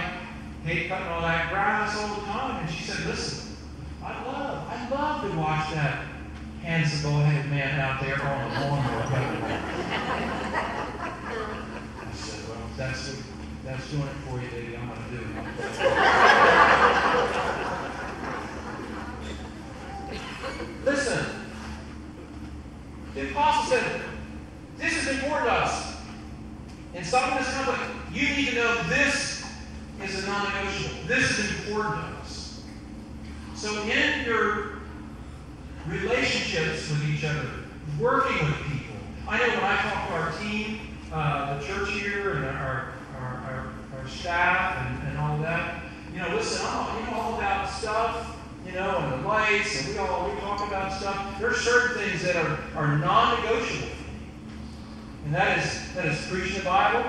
hate 0.64 0.88
cutting 0.88 1.06
all 1.06 1.22
that 1.22 1.50
grass 1.50 1.96
all 1.96 2.14
the 2.16 2.26
time. 2.26 2.60
And 2.60 2.70
she 2.70 2.84
said, 2.84 3.06
listen, 3.06 3.56
I 4.04 4.22
love, 4.24 4.57
Love 4.90 5.20
to 5.20 5.36
watch 5.36 5.70
that 5.74 6.06
handsome 6.62 7.02
bow-headed 7.10 7.50
man 7.50 7.78
out 7.78 8.00
there 8.00 8.22
on 8.22 8.54
the 8.54 8.60
lawnmower. 8.60 9.02
I 12.00 12.12
said, 12.14 12.48
well, 12.48 12.58
that's, 12.74 13.22
that's 13.66 13.90
doing 13.90 14.04
it 14.04 14.16
for 14.26 14.40
you, 14.40 14.48
baby. 14.48 14.76
I'm 14.78 14.88
going 14.88 14.98
to 15.04 15.10
do 15.10 15.18
it. 15.18 15.24
Listen, 20.86 21.24
the 23.14 23.30
apostle 23.30 23.76
said, 23.76 24.00
this 24.78 24.96
is 24.96 25.08
important 25.08 25.48
to 25.48 25.52
us. 25.52 25.96
And 26.94 27.04
some 27.04 27.30
of 27.30 27.38
this 27.38 27.52
company, 27.52 27.92
you 28.10 28.34
need 28.36 28.48
to 28.48 28.54
know 28.54 28.82
this 28.84 29.44
is 30.02 30.24
a 30.24 30.26
non-negotiable. 30.26 31.06
This 31.06 31.38
is 31.38 31.66
important 31.66 32.06
to 32.06 32.22
us. 32.22 32.62
So 33.54 33.82
in 33.82 34.24
your 34.24 34.77
relationships 35.88 36.90
with 36.90 37.04
each 37.08 37.24
other, 37.24 37.48
working 37.98 38.46
with 38.46 38.56
people. 38.64 38.96
I 39.26 39.38
know 39.38 39.48
when 39.48 39.64
I 39.64 39.76
talk 39.76 40.08
to 40.08 40.14
our 40.14 40.32
team, 40.40 40.80
uh, 41.12 41.58
the 41.58 41.66
church 41.66 41.90
here, 41.90 42.34
and 42.34 42.44
our, 42.44 42.92
our, 43.18 43.24
our, 43.24 43.72
our 43.98 44.08
staff, 44.08 44.86
and, 44.86 45.08
and 45.08 45.18
all 45.18 45.38
that, 45.38 45.82
you 46.12 46.18
know, 46.18 46.28
listen, 46.34 46.66
I'm 46.68 47.04
you 47.04 47.10
know, 47.10 47.16
all 47.18 47.34
about 47.36 47.70
stuff, 47.70 48.36
you 48.66 48.72
know, 48.72 48.98
and 48.98 49.24
the 49.24 49.28
lights, 49.28 49.80
and 49.80 49.94
we 49.94 49.98
all 49.98 50.28
we 50.28 50.38
talk 50.40 50.66
about 50.66 50.92
stuff. 50.92 51.38
There 51.38 51.50
are 51.50 51.54
certain 51.54 51.96
things 51.96 52.22
that 52.22 52.36
are, 52.36 52.58
are 52.74 52.98
non-negotiable 52.98 53.98
and 55.28 55.34
that 55.34 55.58
is 55.58 55.92
that 55.94 56.06
is 56.06 56.26
preaching 56.26 56.58
the 56.58 56.64
Bible. 56.64 57.04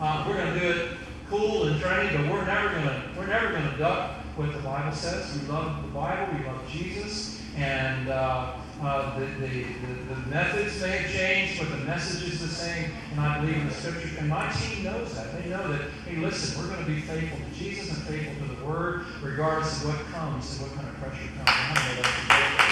Uh, 0.00 0.24
we're 0.26 0.36
going 0.36 0.54
to 0.54 0.58
do 0.58 0.70
it 0.70 0.88
cool 1.28 1.64
and 1.64 1.78
trendy, 1.78 2.16
but 2.16 2.32
we're 2.32 2.46
never 2.46 2.70
going 2.70 2.86
to 2.86 3.02
we're 3.14 3.26
never 3.26 3.50
going 3.50 3.70
to 3.70 3.76
duck 3.76 4.21
what 4.36 4.52
the 4.52 4.58
Bible 4.60 4.92
says. 4.92 5.38
We 5.40 5.48
love 5.48 5.82
the 5.82 5.88
Bible. 5.88 6.38
We 6.38 6.46
love 6.46 6.68
Jesus, 6.68 7.40
and 7.56 8.08
uh, 8.08 8.54
uh, 8.80 9.18
the, 9.18 9.26
the, 9.26 9.46
the, 9.46 10.14
the, 10.14 10.28
methods 10.28 10.80
may 10.80 10.88
have 10.88 11.12
changed, 11.12 11.60
but 11.60 11.70
the 11.70 11.84
message 11.84 12.32
is 12.32 12.40
the 12.40 12.48
same. 12.48 12.90
And 13.12 13.20
I 13.20 13.40
believe 13.40 13.56
in 13.56 13.68
the 13.68 13.74
Scriptures. 13.74 14.16
And 14.18 14.28
my 14.28 14.50
team 14.52 14.84
knows 14.84 15.14
that. 15.14 15.42
They 15.42 15.50
know 15.50 15.70
that. 15.70 15.90
Hey, 16.06 16.16
listen, 16.16 16.60
we're 16.60 16.74
going 16.74 16.84
to 16.84 16.90
be 16.90 17.00
faithful 17.02 17.38
to 17.38 17.58
Jesus 17.58 17.90
and 17.90 18.02
faithful 18.08 18.48
to 18.48 18.54
the 18.54 18.64
Word, 18.64 19.04
regardless 19.22 19.82
of 19.84 19.88
what 19.88 20.06
comes 20.12 20.58
and 20.58 20.68
what 20.68 20.76
kind 20.76 20.88
of 20.88 20.94
pressure 20.96 21.28
comes. 21.44 22.71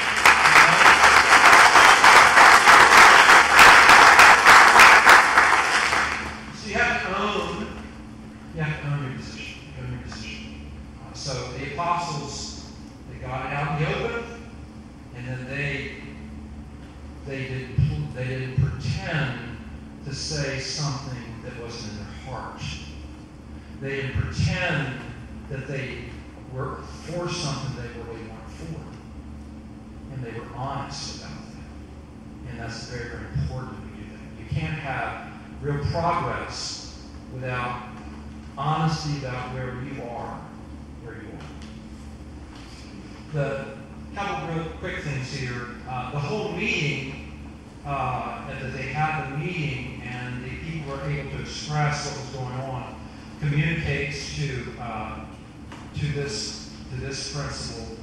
Apostles, 11.80 12.70
they 13.10 13.18
got 13.26 13.46
it 13.46 13.52
out 13.52 13.80
in 13.80 13.84
the 13.84 14.04
open, 14.04 14.24
and 15.16 15.26
then 15.26 15.46
they 15.48 15.92
they 17.26 17.42
didn't 17.44 18.14
they 18.14 18.26
didn't 18.26 18.56
pretend 18.56 19.56
to 20.04 20.14
say 20.14 20.58
something 20.58 21.22
that 21.44 21.58
wasn't 21.60 21.92
in 21.92 21.98
their 21.98 22.34
heart. 22.34 22.62
They 23.80 23.96
didn't 23.96 24.20
pretend 24.20 25.00
that 25.48 25.66
they 25.66 26.04
were 26.52 26.76
for 27.04 27.28
something 27.28 27.82
they 27.82 27.88
really 28.00 28.26
weren't 28.28 28.50
for. 28.50 28.80
And 30.12 30.24
they 30.24 30.38
were 30.38 30.46
honest 30.54 31.18
about 31.18 31.30
that. 31.30 32.50
And 32.50 32.60
that's 32.60 32.88
very, 32.88 33.10
very 33.10 33.26
important 33.42 33.72
we 33.84 34.02
do 34.02 34.10
that. 34.10 34.42
You 34.42 34.60
can't 34.60 34.78
have 34.78 35.32
real 35.62 35.84
progress 35.86 37.06
without 37.32 37.82
honesty 38.58 39.18
about 39.18 39.54
where 39.54 39.82
you 39.82 40.02
are 40.10 40.19
the 43.32 43.64
couple 44.14 44.54
real 44.54 44.64
quick 44.80 45.02
things 45.02 45.32
here. 45.32 45.68
Uh, 45.88 46.12
the 46.12 46.18
whole 46.18 46.52
meeting, 46.52 47.38
uh, 47.86 48.46
that 48.48 48.72
they 48.72 48.82
had 48.82 49.32
the 49.32 49.38
meeting 49.38 50.02
and 50.04 50.44
the 50.44 50.50
people 50.64 50.92
were 50.92 51.10
able 51.10 51.30
to 51.30 51.40
express 51.40 52.10
what 52.10 52.20
was 52.20 52.36
going 52.36 52.70
on, 52.70 53.00
communicates 53.40 54.36
to 54.36 54.66
uh, 54.80 55.20
to 55.96 56.06
this 56.08 56.70
to 56.90 56.96
this 57.00 57.34
principle 57.34 57.96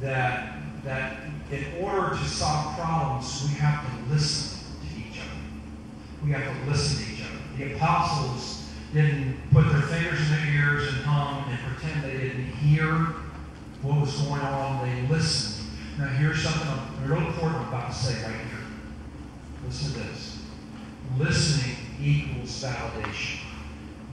that 0.00 0.58
that 0.84 1.18
in 1.50 1.64
order 1.80 2.10
to 2.10 2.24
solve 2.24 2.76
problems, 2.78 3.48
we 3.48 3.58
have 3.58 3.84
to 3.84 4.12
listen 4.12 4.60
to 4.80 4.98
each 4.98 5.18
other. 5.18 6.24
We 6.24 6.30
have 6.32 6.44
to 6.44 6.70
listen 6.70 7.04
to 7.04 7.12
each 7.12 7.22
other. 7.22 7.38
The 7.56 7.74
apostles 7.74 8.64
didn't 8.94 9.36
put 9.52 9.70
their 9.70 9.82
fingers 9.82 10.20
in 10.20 10.36
their 10.36 10.54
ears 10.54 10.88
and 10.88 10.98
hum 11.04 11.44
and 11.50 11.58
pretend 11.60 12.04
they 12.04 12.16
didn't 12.16 12.52
hear 12.52 13.14
what 13.82 14.00
was 14.00 14.20
going 14.20 14.40
on. 14.40 14.88
They 14.88 15.06
listened. 15.08 15.70
Now, 15.98 16.06
here's 16.06 16.42
something 16.42 16.68
real 17.06 17.18
important 17.18 17.62
I'm 17.62 17.68
about 17.68 17.90
to 17.90 17.96
say 17.96 18.22
right 18.22 18.34
here. 18.34 18.58
Listen 19.66 19.92
to 19.92 20.08
this. 20.08 20.38
Listening 21.16 21.76
equals 22.00 22.62
validation. 22.62 23.40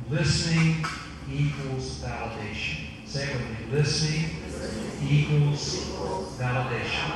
Listening 0.10 0.86
equals 1.32 2.00
validation. 2.00 2.86
Say 3.06 3.24
it 3.24 3.34
with 3.34 3.50
me. 3.50 3.78
Listening 3.78 4.30
equals 5.08 5.88
validation. 6.38 7.12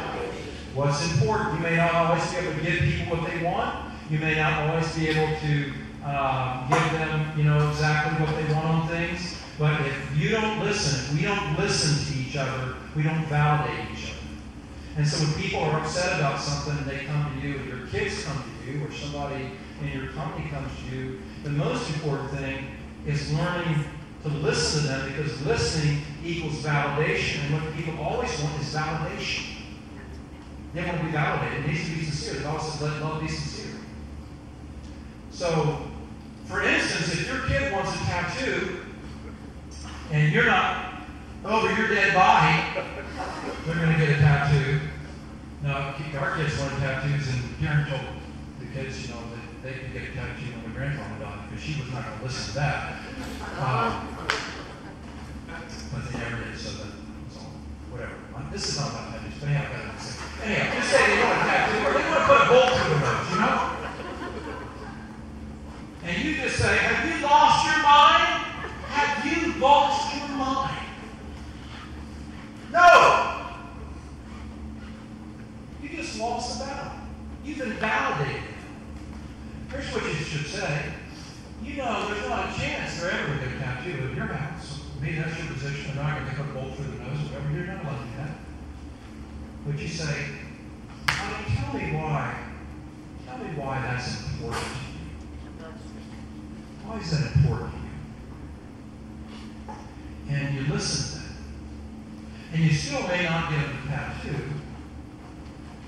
What's 0.75 1.11
important? 1.11 1.55
You 1.55 1.59
may 1.59 1.75
not 1.75 1.93
always 1.93 2.31
be 2.31 2.37
able 2.37 2.53
to 2.53 2.61
give 2.61 2.79
people 2.79 3.17
what 3.17 3.29
they 3.29 3.43
want. 3.43 3.93
You 4.09 4.19
may 4.19 4.35
not 4.35 4.69
always 4.69 4.95
be 4.95 5.09
able 5.09 5.39
to 5.39 5.73
uh, 6.03 6.67
give 6.67 6.91
them, 6.93 7.37
you 7.37 7.43
know, 7.43 7.69
exactly 7.69 8.25
what 8.25 8.35
they 8.35 8.53
want 8.53 8.65
on 8.65 8.87
things. 8.87 9.35
But 9.57 9.81
if 9.81 10.17
you 10.17 10.29
don't 10.29 10.61
listen, 10.61 11.15
if 11.15 11.21
we 11.21 11.27
don't 11.27 11.59
listen 11.59 12.13
to 12.13 12.18
each 12.29 12.35
other, 12.35 12.75
we 12.95 13.03
don't 13.03 13.25
validate 13.25 13.85
each 13.91 14.11
other. 14.11 14.15
And 14.97 15.07
so 15.07 15.23
when 15.23 15.41
people 15.41 15.61
are 15.61 15.81
upset 15.81 16.19
about 16.19 16.39
something 16.39 16.77
and 16.77 16.85
they 16.85 17.05
come 17.05 17.33
to 17.33 17.47
you, 17.47 17.59
or 17.59 17.63
your 17.63 17.87
kids 17.87 18.23
come 18.23 18.43
to 18.43 18.71
you, 18.71 18.85
or 18.85 18.91
somebody 18.91 19.51
in 19.81 19.99
your 19.99 20.11
company 20.11 20.49
comes 20.49 20.71
to 20.77 20.95
you, 20.95 21.19
the 21.43 21.49
most 21.49 21.89
important 21.93 22.31
thing 22.31 22.65
is 23.05 23.31
learning 23.33 23.85
to 24.23 24.29
listen 24.29 24.81
to 24.81 24.87
them 24.89 25.09
because 25.09 25.41
listening 25.45 26.01
equals 26.23 26.61
validation. 26.61 27.45
And 27.45 27.53
what 27.53 27.73
people 27.75 27.97
always 28.03 28.37
want 28.41 28.61
is 28.61 28.73
validation. 28.73 29.45
They 30.73 30.83
want 30.83 30.97
to 30.97 31.05
be 31.05 31.11
validated. 31.11 31.65
It 31.65 31.67
needs 31.67 31.85
to 31.85 31.95
be 31.95 32.03
sincere. 32.03 32.43
Bible 32.43 32.59
says, 32.59 32.81
let 32.81 33.01
love 33.01 33.21
be 33.21 33.27
sincere. 33.27 33.79
So, 35.31 35.81
for 36.45 36.61
instance, 36.61 37.13
if 37.13 37.27
your 37.27 37.47
kid 37.47 37.71
wants 37.71 37.95
a 37.95 37.97
tattoo 37.99 38.81
and 40.11 40.33
you're 40.33 40.45
not 40.45 40.88
over 41.45 41.71
your 41.73 41.87
dead 41.87 42.13
body, 42.13 42.83
they're 43.65 43.75
going 43.75 43.93
to 43.93 43.97
get 43.97 44.09
a 44.09 44.19
tattoo. 44.19 44.79
Now, 45.63 45.95
our 46.19 46.35
kids 46.35 46.59
learn 46.59 46.79
tattoos, 46.79 47.27
and 47.29 47.59
Karen 47.59 47.87
told 47.89 48.01
the 48.59 48.65
kids, 48.73 49.07
you 49.07 49.13
know, 49.13 49.21
that 49.31 49.63
they 49.63 49.79
could 49.79 49.93
get 49.93 50.03
a 50.03 50.13
tattoo 50.13 50.51
when 50.51 50.63
their 50.63 50.73
grandfather 50.73 51.23
died 51.23 51.49
because 51.49 51.63
she 51.63 51.79
was 51.79 51.91
not 51.91 52.05
going 52.05 52.17
to 52.19 52.23
listen 52.23 52.53
to 52.53 52.59
that. 52.59 52.99
Um, 53.59 54.17
but 55.91 56.11
they 56.11 56.19
never 56.19 56.43
did. 56.43 56.59
about 58.29 58.51
this 58.51 58.69
is 58.69 58.77
not 58.77 58.89
about 58.89 59.11
tattoos, 59.11 59.33
but 59.39 59.49
anyhow, 59.49 59.67
I 59.67 59.87
gotta 59.87 60.01
say. 60.01 60.15
Anyhow, 60.43 60.75
just 60.75 60.89
say 60.91 61.01
they 61.07 61.23
want 61.23 61.39
a 61.39 61.43
tattoo 61.43 61.79
or 61.87 61.93
they 61.93 62.05
want 62.07 62.19
to 62.19 62.27
put 62.27 62.39
a 62.39 62.47
bolt 62.49 62.71
through 62.79 62.93
the 62.93 62.99
nose, 62.99 63.29
you 63.31 63.39
know? 63.39 63.79
And 66.03 66.23
you 66.23 66.35
just 66.35 66.55
say, 66.57 66.77
Have 66.77 67.05
you 67.07 67.21
lost 67.23 67.65
your 67.65 67.83
mind? 67.83 68.45
Have 68.87 69.25
you 69.25 69.59
lost? 69.59 69.98
No! 72.71 73.47
You 75.81 75.89
just 75.89 76.19
lost 76.19 76.59
the 76.59 76.65
battle. 76.65 76.91
You've 77.43 77.61
invalidated 77.61 78.35
it. 78.35 79.71
Here's 79.71 79.93
what 79.93 80.03
you 80.03 80.13
should 80.13 80.47
say. 80.47 80.93
You 81.63 81.77
know, 81.77 82.07
there's 82.07 82.27
not 82.27 82.49
a 82.49 82.59
chance 82.59 82.99
they're 82.99 83.11
ever 83.11 83.35
going 83.35 83.51
to 83.51 83.59
tattoo 83.59 84.09
in 84.09 84.15
your 84.15 84.25
house. 84.25 84.81
Maybe 85.01 85.15
that's 85.17 85.37
your 85.37 85.47
position. 85.53 85.95
They're 85.95 86.03
not 86.03 86.19
going 86.19 86.35
to 86.35 86.41
a 86.41 86.45
bolt 86.53 86.75
through 86.75 86.91
the 86.91 87.03
nose, 87.03 87.29
whatever. 87.29 87.51
You're 87.53 87.67
not 87.67 87.85
like 87.85 88.17
that. 88.17 88.31
But 89.65 89.79
you 89.79 89.87
say, 89.87 90.25
honey, 91.07 91.55
tell 91.55 91.73
me 91.73 91.95
why. 91.95 92.35
Tell 93.25 93.37
me 93.37 93.49
why 93.55 93.81
that's 93.81 94.27
important 94.31 94.63
you. 94.63 95.65
Why 96.85 96.97
is 96.99 97.11
that 97.11 97.35
important 97.35 97.71
to 97.71 97.77
you? 99.67 100.35
And 100.35 100.55
you 100.55 100.73
listen. 100.73 101.18
And 102.59 102.67
you 102.69 102.75
still 102.75 103.07
may 103.07 103.23
not 103.23 103.49
get 103.49 103.61
them 103.61 103.81
to 103.83 103.87
tattoo, 103.87 104.43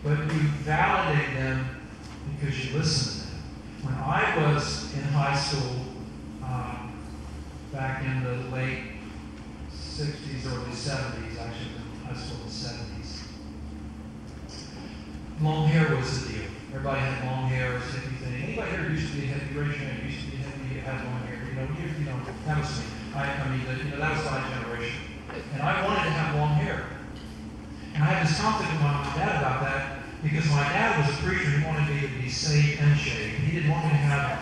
but 0.05 0.19
you 0.19 0.39
validate 0.63 1.35
them 1.35 1.81
because 2.39 2.65
you 2.65 2.77
listen 2.77 3.27
to 3.27 3.27
them. 3.27 3.43
When 3.83 3.93
I 3.95 4.53
was 4.53 4.93
in 4.93 5.01
high 5.01 5.37
school, 5.37 5.83
um, 6.41 6.93
back 7.73 8.05
in 8.05 8.23
the 8.23 8.55
late 8.55 8.83
60s, 9.75 10.47
early 10.47 10.71
70s, 10.71 11.41
actually, 11.41 11.75
high 12.07 12.15
school 12.15 12.39
in 12.39 12.47
the 12.47 12.53
70s, 12.53 13.23
long 15.41 15.67
hair 15.67 15.93
was 15.93 16.23
the 16.23 16.31
deal. 16.31 16.47
Everybody 16.69 17.01
had 17.01 17.25
long 17.25 17.49
hair, 17.49 17.73
was 17.73 17.83
hippie 17.83 18.17
thing. 18.19 18.43
Anybody 18.43 18.71
here 18.71 18.89
used 18.91 19.11
to 19.11 19.19
be 19.19 19.27
a 19.27 19.33
hippie? 19.33 19.59
Raise 19.59 19.77
your 19.77 19.89
hand. 19.89 20.09
Used 20.09 20.23
to 20.23 20.31
be 20.31 20.37
a 20.37 20.45
hippie, 20.45 20.83
had 20.83 21.03
long 21.03 21.19
hair. 21.27 21.37
You 21.49 21.53
know, 21.53 21.67
you, 21.77 21.99
you 21.99 22.05
know, 22.05 22.17
that 22.45 22.57
was 22.59 22.79
me. 22.79 22.85
I, 23.13 23.27
I 23.27 23.49
mean, 23.49 23.65
the, 23.65 23.83
you 23.83 23.91
know, 23.91 23.97
that 23.97 24.15
was 24.15 24.31
my 24.31 24.49
generation. 24.49 25.10
And 25.53 25.61
I 25.61 25.85
wanted 25.85 26.03
to 26.03 26.09
have 26.11 26.35
long 26.35 26.55
hair. 26.55 26.85
And 27.93 28.03
I 28.03 28.07
had 28.07 28.27
this 28.27 28.39
conflict 28.39 28.71
with 28.71 28.81
my 28.81 29.03
dad 29.15 29.41
about 29.41 29.61
that 29.61 29.99
because 30.23 30.49
my 30.49 30.63
dad 30.63 30.99
was 30.99 31.17
a 31.17 31.21
preacher. 31.23 31.49
He 31.49 31.65
wanted 31.65 31.87
me 31.89 32.01
to 32.01 32.07
be 32.21 32.29
saved 32.29 32.81
and 32.81 32.97
shaved. 32.97 33.39
He 33.39 33.55
didn't 33.55 33.71
want 33.71 33.85
me 33.85 33.91
to 33.91 33.95
have 33.95 34.41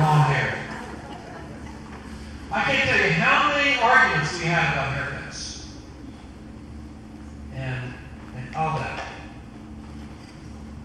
long 0.00 0.20
hair. 0.32 0.58
I 2.52 2.62
can't 2.64 2.88
tell 2.88 3.06
you 3.06 3.12
how 3.14 3.48
many 3.56 3.80
arguments 3.80 4.38
we 4.38 4.46
had 4.46 4.72
about 4.72 4.96
haircuts. 4.96 5.66
And, 7.54 7.94
and 8.36 8.56
all 8.56 8.78
that. 8.78 9.04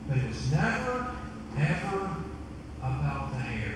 But 0.07 0.17
it 0.17 0.27
was 0.27 0.51
never, 0.51 1.15
ever 1.57 2.09
about 2.79 3.31
the 3.33 3.39
hair. 3.39 3.75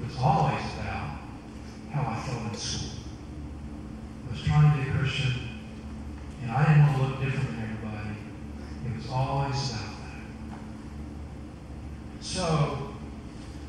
It 0.00 0.06
was 0.06 0.16
always 0.18 0.64
about 0.80 1.18
how 1.92 2.12
I 2.12 2.20
felt 2.20 2.52
in 2.52 2.58
school. 2.58 2.90
I 4.28 4.32
was 4.32 4.42
trying 4.42 4.70
to 4.70 4.84
be 4.84 4.90
a 4.90 4.92
Christian, 4.92 5.32
and 6.42 6.50
I 6.50 6.64
didn't 6.64 6.82
want 6.82 6.96
to 6.96 7.02
look 7.02 7.20
different 7.20 7.48
than 7.50 7.62
everybody. 7.62 8.16
It 8.86 8.96
was 8.96 9.10
always 9.10 9.70
about 9.70 9.96
that. 10.02 10.54
So, 12.20 12.94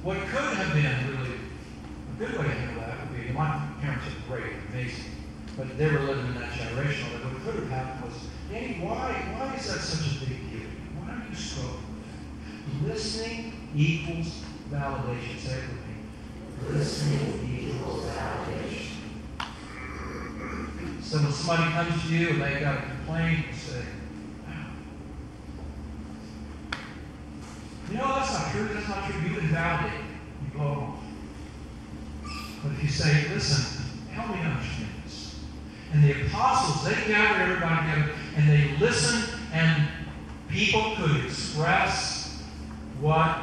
what 0.07 0.19
could 0.19 0.55
have 0.55 0.73
been 0.73 1.19
really 1.19 1.35
a 1.35 2.17
good 2.17 2.39
way 2.39 2.45
to 2.45 2.51
handle 2.51 2.79
that 2.79 3.11
would 3.11 3.27
be 3.27 3.29
my 3.33 3.59
parents 3.81 4.05
are 4.07 4.31
great, 4.31 4.53
amazing, 4.69 5.11
but 5.57 5.77
they 5.77 5.91
were 5.91 5.99
living 5.99 6.27
in 6.27 6.35
that 6.35 6.53
generation. 6.53 7.11
That 7.11 7.25
what 7.25 7.43
could 7.43 7.55
have 7.55 7.69
happened 7.69 8.09
was, 8.09 8.29
Danny, 8.49 8.79
why, 8.79 9.11
why 9.35 9.53
is 9.55 9.67
that 9.67 9.81
such 9.81 10.15
a 10.15 10.19
big 10.21 10.49
deal? 10.49 10.69
Why 10.95 11.11
do 11.11 11.29
you 11.29 11.35
struggle 11.35 11.81
with 11.91 12.87
that? 12.87 12.93
Listening 12.93 13.51
equals 13.75 14.43
validation. 14.71 15.39
Say 15.39 15.59
it 15.59 15.63
with 15.67 15.83
me. 15.83 16.79
Listening 16.79 17.67
equals 17.67 18.05
validation. 18.05 18.95
So 21.01 21.17
when 21.17 21.33
somebody 21.33 21.73
comes 21.73 22.01
to 22.03 22.15
you 22.15 22.29
and 22.29 22.41
they 22.41 22.61
got 22.61 22.77
a 22.77 22.81
complaint, 22.81 23.47
you 23.47 23.53
say, 23.53 23.83
You 27.89 27.97
know, 27.97 28.15
that's 28.15 28.33
not 28.33 28.51
true. 28.51 28.67
That's 28.73 28.87
not 28.89 29.09
true. 29.09 29.21
You 29.21 29.39
invalidate. 29.39 30.01
You 30.43 30.51
blow 30.51 30.69
them 30.69 30.83
off. 30.83 30.99
But 32.61 32.71
if 32.73 32.83
you 32.83 32.89
say, 33.07 33.29
listen, 33.33 33.83
help 34.11 34.35
me 34.35 34.41
understand 34.41 34.89
this. 35.05 35.35
And 35.93 36.03
the 36.03 36.25
apostles, 36.25 36.83
they 36.83 37.07
gathered 37.07 37.41
everybody 37.41 37.89
together 37.89 38.13
and 38.35 38.49
they 38.49 38.77
listened, 38.77 39.33
and 39.53 39.87
people 40.49 40.93
could 40.97 41.25
express 41.25 42.43
what 42.99 43.37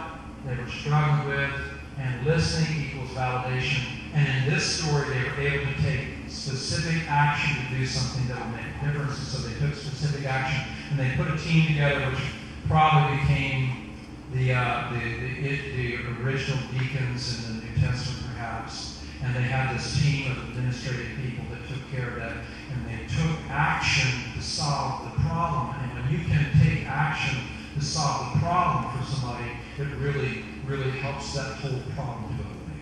they 0.46 0.54
were 0.54 0.68
struggling 0.68 1.28
with, 1.28 1.50
and 1.98 2.26
listening 2.26 2.90
equals 2.90 3.10
validation. 3.10 3.84
And 4.12 4.28
in 4.28 4.54
this 4.54 4.64
story, 4.64 5.08
they 5.08 5.22
were 5.24 5.48
able 5.48 5.72
to 5.72 5.82
take 5.82 6.08
specific 6.28 7.10
action 7.10 7.64
to 7.64 7.78
do 7.78 7.86
something 7.86 8.28
that 8.28 8.44
would 8.44 8.54
make 8.54 8.66
a 8.82 8.92
difference. 8.92 9.18
And 9.18 9.26
so 9.26 9.48
they 9.48 9.58
took 9.58 9.74
specific 9.74 10.26
action, 10.26 10.62
and 10.90 10.98
they 10.98 11.16
put 11.16 11.32
a 11.32 11.38
team 11.38 11.66
together, 11.66 12.10
which 12.10 12.20
probably 12.68 13.18
became 13.18 13.94
the, 14.32 14.52
uh, 14.52 14.92
the, 14.92 14.98
the, 14.98 15.76
the, 15.76 16.22
original 16.22 16.58
deacons 16.72 17.48
in 17.48 17.60
the 17.60 17.64
New 17.64 17.74
Testament, 17.80 18.34
perhaps. 18.34 18.93
And 19.22 19.34
they 19.34 19.42
had 19.42 19.74
this 19.74 20.00
team 20.02 20.32
of 20.32 20.38
administrative 20.48 21.16
people 21.22 21.44
that 21.50 21.66
took 21.68 21.80
care 21.90 22.08
of 22.10 22.16
that. 22.16 22.36
And 22.72 22.86
they 22.88 23.06
took 23.06 23.38
action 23.48 24.10
to 24.34 24.42
solve 24.42 25.04
the 25.04 25.20
problem. 25.22 25.76
And 25.80 25.94
when 25.94 26.12
you 26.12 26.24
can 26.26 26.46
take 26.60 26.86
action 26.86 27.38
to 27.74 27.84
solve 27.84 28.34
the 28.34 28.40
problem 28.40 28.98
for 28.98 29.04
somebody, 29.04 29.50
it 29.78 29.88
really, 29.98 30.44
really 30.66 30.90
helps 30.98 31.34
that 31.34 31.54
whole 31.56 31.80
problem 31.94 32.36
to 32.38 32.44
away. 32.44 32.80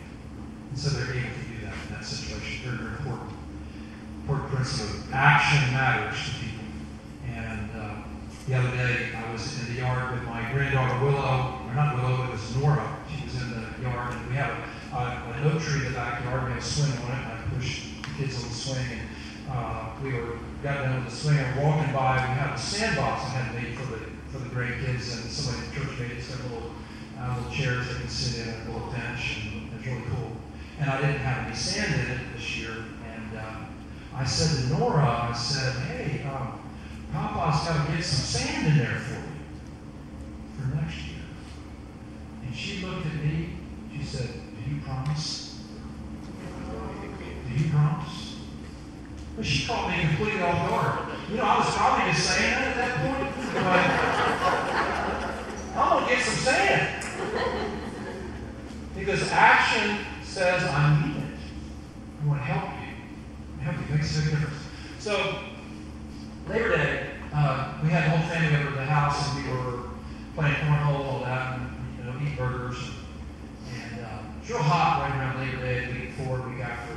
And 0.70 0.78
so 0.78 0.90
they're 0.90 1.14
able 1.14 1.34
to 1.34 1.44
do 1.48 1.64
that 1.64 1.74
in 1.88 1.94
that 1.94 2.04
situation. 2.04 2.64
Very, 2.64 2.76
very 2.76 2.96
important. 2.98 3.32
Important 4.22 4.50
principle. 4.50 5.02
Action 5.12 5.72
matters 5.72 6.16
to 6.24 6.30
people. 6.40 6.64
And 7.34 7.70
uh, 7.76 7.94
the 8.46 8.54
other 8.54 8.70
day, 8.76 9.10
I 9.14 9.32
was 9.32 9.60
in 9.60 9.74
the 9.74 9.80
yard 9.80 10.12
with 10.12 10.24
my 10.24 10.50
granddaughter 10.52 11.04
Willow, 11.04 11.60
or 11.66 11.74
not 11.74 11.96
Willow, 11.96 12.24
it 12.24 12.30
was 12.32 12.56
Nora. 12.56 12.98
She 13.08 13.24
was 13.24 13.40
in 13.40 13.50
the 13.50 13.82
yard, 13.82 14.14
and 14.14 14.28
we 14.28 14.34
have 14.34 14.50
a, 14.50 14.64
a, 14.92 15.32
an 15.34 15.52
oak 15.52 15.62
tree 15.62 15.86
in 15.86 15.92
the 15.92 15.98
backyard. 15.98 16.44
We 16.44 16.50
have 16.50 16.58
a 16.58 16.64
swing 16.64 16.92
on 17.04 17.10
it, 17.10 17.26
I 17.26 17.42
pushed 17.54 18.02
the 18.02 18.08
kids 18.16 18.42
on 18.42 18.48
the 18.48 18.54
swing. 18.54 18.86
And 18.92 19.08
uh, 19.50 19.90
we 20.02 20.12
were 20.12 20.38
got 20.62 20.82
down 20.82 21.04
to 21.04 21.10
the 21.10 21.16
swing 21.16 21.38
I'm 21.38 21.62
walking 21.62 21.92
by. 21.92 22.16
We 22.16 22.34
had 22.38 22.54
a 22.54 22.58
sandbox 22.58 23.24
I 23.24 23.28
had 23.28 23.62
made 23.62 23.76
for 23.78 23.86
the 23.92 23.98
for 24.30 24.38
the 24.38 24.48
grandkids, 24.48 25.12
and 25.12 25.30
somebody 25.30 25.66
the 25.68 25.74
church 25.80 25.98
made 25.98 26.22
got 26.22 26.42
little 26.44 26.70
uh, 27.18 27.36
little 27.36 27.52
chairs 27.52 27.88
they 27.88 27.94
can 27.94 28.08
sit 28.08 28.46
in, 28.46 28.54
a 28.54 28.72
little 28.72 28.90
bench, 28.90 29.42
and 29.44 29.70
it's 29.76 29.86
really 29.86 30.02
cool. 30.08 30.32
And 30.80 30.90
I 30.90 31.00
didn't 31.00 31.18
have 31.18 31.46
any 31.46 31.56
sand 31.56 31.94
in 31.94 32.16
it 32.16 32.20
this 32.34 32.56
year, 32.56 32.84
and 33.12 33.38
uh, 33.38 33.54
I 34.14 34.24
said 34.24 34.70
to 34.70 34.78
Nora, 34.78 35.28
I 35.30 35.32
said, 35.32 35.74
"Hey." 35.86 36.22
Um, 36.24 36.60
Papa's 37.12 37.68
got 37.68 37.86
to 37.86 37.92
get 37.92 38.04
some 38.04 38.40
sand 38.40 38.66
in 38.68 38.78
there 38.78 38.98
for 38.98 39.14
you 39.14 39.22
for 40.56 40.74
next 40.74 40.96
year. 40.96 41.20
And 42.44 42.54
she 42.54 42.84
looked 42.84 43.06
at 43.06 43.14
me. 43.16 43.50
She 43.94 44.02
said, 44.02 44.30
Do 44.64 44.70
you 44.74 44.80
promise? 44.82 45.58
Do 47.48 47.54
you 47.62 47.70
promise? 47.70 48.36
She 49.42 49.66
caught 49.66 49.88
me 49.90 49.96
completely 50.06 50.42
off 50.42 50.68
guard. 50.68 50.98
You 51.30 51.36
know, 51.38 51.44
I 51.44 51.58
was 51.58 51.74
probably 51.74 52.12
just 52.12 52.26
saying 52.28 52.50
that 52.52 52.68
at 52.68 52.76
that 52.76 52.94
point, 53.00 53.30
but 53.54 53.64
I'm 55.78 55.88
going 55.90 56.04
to 56.04 56.10
get 56.14 56.22
some 56.24 56.38
sand. 56.44 56.88
Because 58.94 59.22
action 59.32 59.86
says, 60.22 60.62
I 60.64 61.06
need 61.06 61.16
it. 61.16 61.22
I 62.22 62.26
want 62.28 62.40
to 62.40 62.44
help 62.44 62.64
you. 62.82 62.88
I 63.58 63.60
help 63.64 63.76
you. 63.88 63.94
Makes 63.94 64.18
a 64.18 64.20
big 64.20 64.30
difference. 64.32 64.62
So, 64.98 65.12
Labor 66.48 66.76
Day, 66.76 67.10
uh, 67.34 67.78
we 67.82 67.88
had 67.88 68.04
the 68.04 68.10
whole 68.16 68.28
family 68.28 68.54
over 68.60 68.68
at 68.68 68.74
the 68.74 68.84
house, 68.84 69.34
and 69.34 69.44
we 69.44 69.50
were 69.50 69.84
playing 70.36 70.54
cornhole, 70.56 71.04
all 71.06 71.20
that, 71.20 71.58
and 71.58 71.66
you 71.98 72.04
know, 72.04 72.14
eat 72.22 72.36
burgers. 72.36 72.76
And, 73.72 73.98
and 73.98 74.06
uh, 74.06 74.18
it's 74.40 74.50
real 74.50 74.58
hot 74.58 75.00
right 75.08 75.16
around 75.18 75.40
Labor 75.40 75.62
Day, 75.64 75.86
the 75.86 75.92
week 75.98 76.08
before, 76.16 76.36
the 76.38 76.48
week 76.50 76.60
after. 76.60 76.92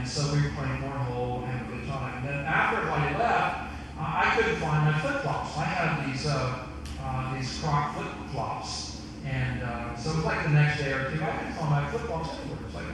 And 0.00 0.08
so 0.08 0.32
we 0.32 0.40
were 0.40 0.48
playing 0.56 0.80
cornhole 0.80 1.44
and 1.44 1.60
a 1.60 1.76
good 1.76 1.86
time. 1.86 2.16
And 2.16 2.28
then 2.28 2.40
after 2.46 2.78
everybody 2.78 3.18
left, 3.18 3.68
I 4.00 4.32
couldn't 4.34 4.56
find 4.56 4.86
my 4.86 4.98
flip 4.98 5.20
flops. 5.20 5.58
I 5.58 5.64
had 5.64 6.08
these 6.08 6.26
uh, 6.26 6.64
uh, 7.04 7.34
these 7.36 7.60
Croc 7.60 7.94
flip 7.94 8.08
flops, 8.32 9.02
and 9.26 9.62
uh, 9.62 9.94
so 9.96 10.12
it 10.12 10.16
was 10.16 10.24
like 10.24 10.42
the 10.44 10.56
next 10.56 10.78
day 10.80 10.92
or 10.92 11.10
two. 11.10 11.22
I 11.22 11.36
couldn't 11.36 11.52
find 11.52 11.70
my 11.70 11.90
flip 11.90 12.04
flops 12.08 12.30
anywhere. 12.40 12.64
It's 12.64 12.74
like, 12.74 12.84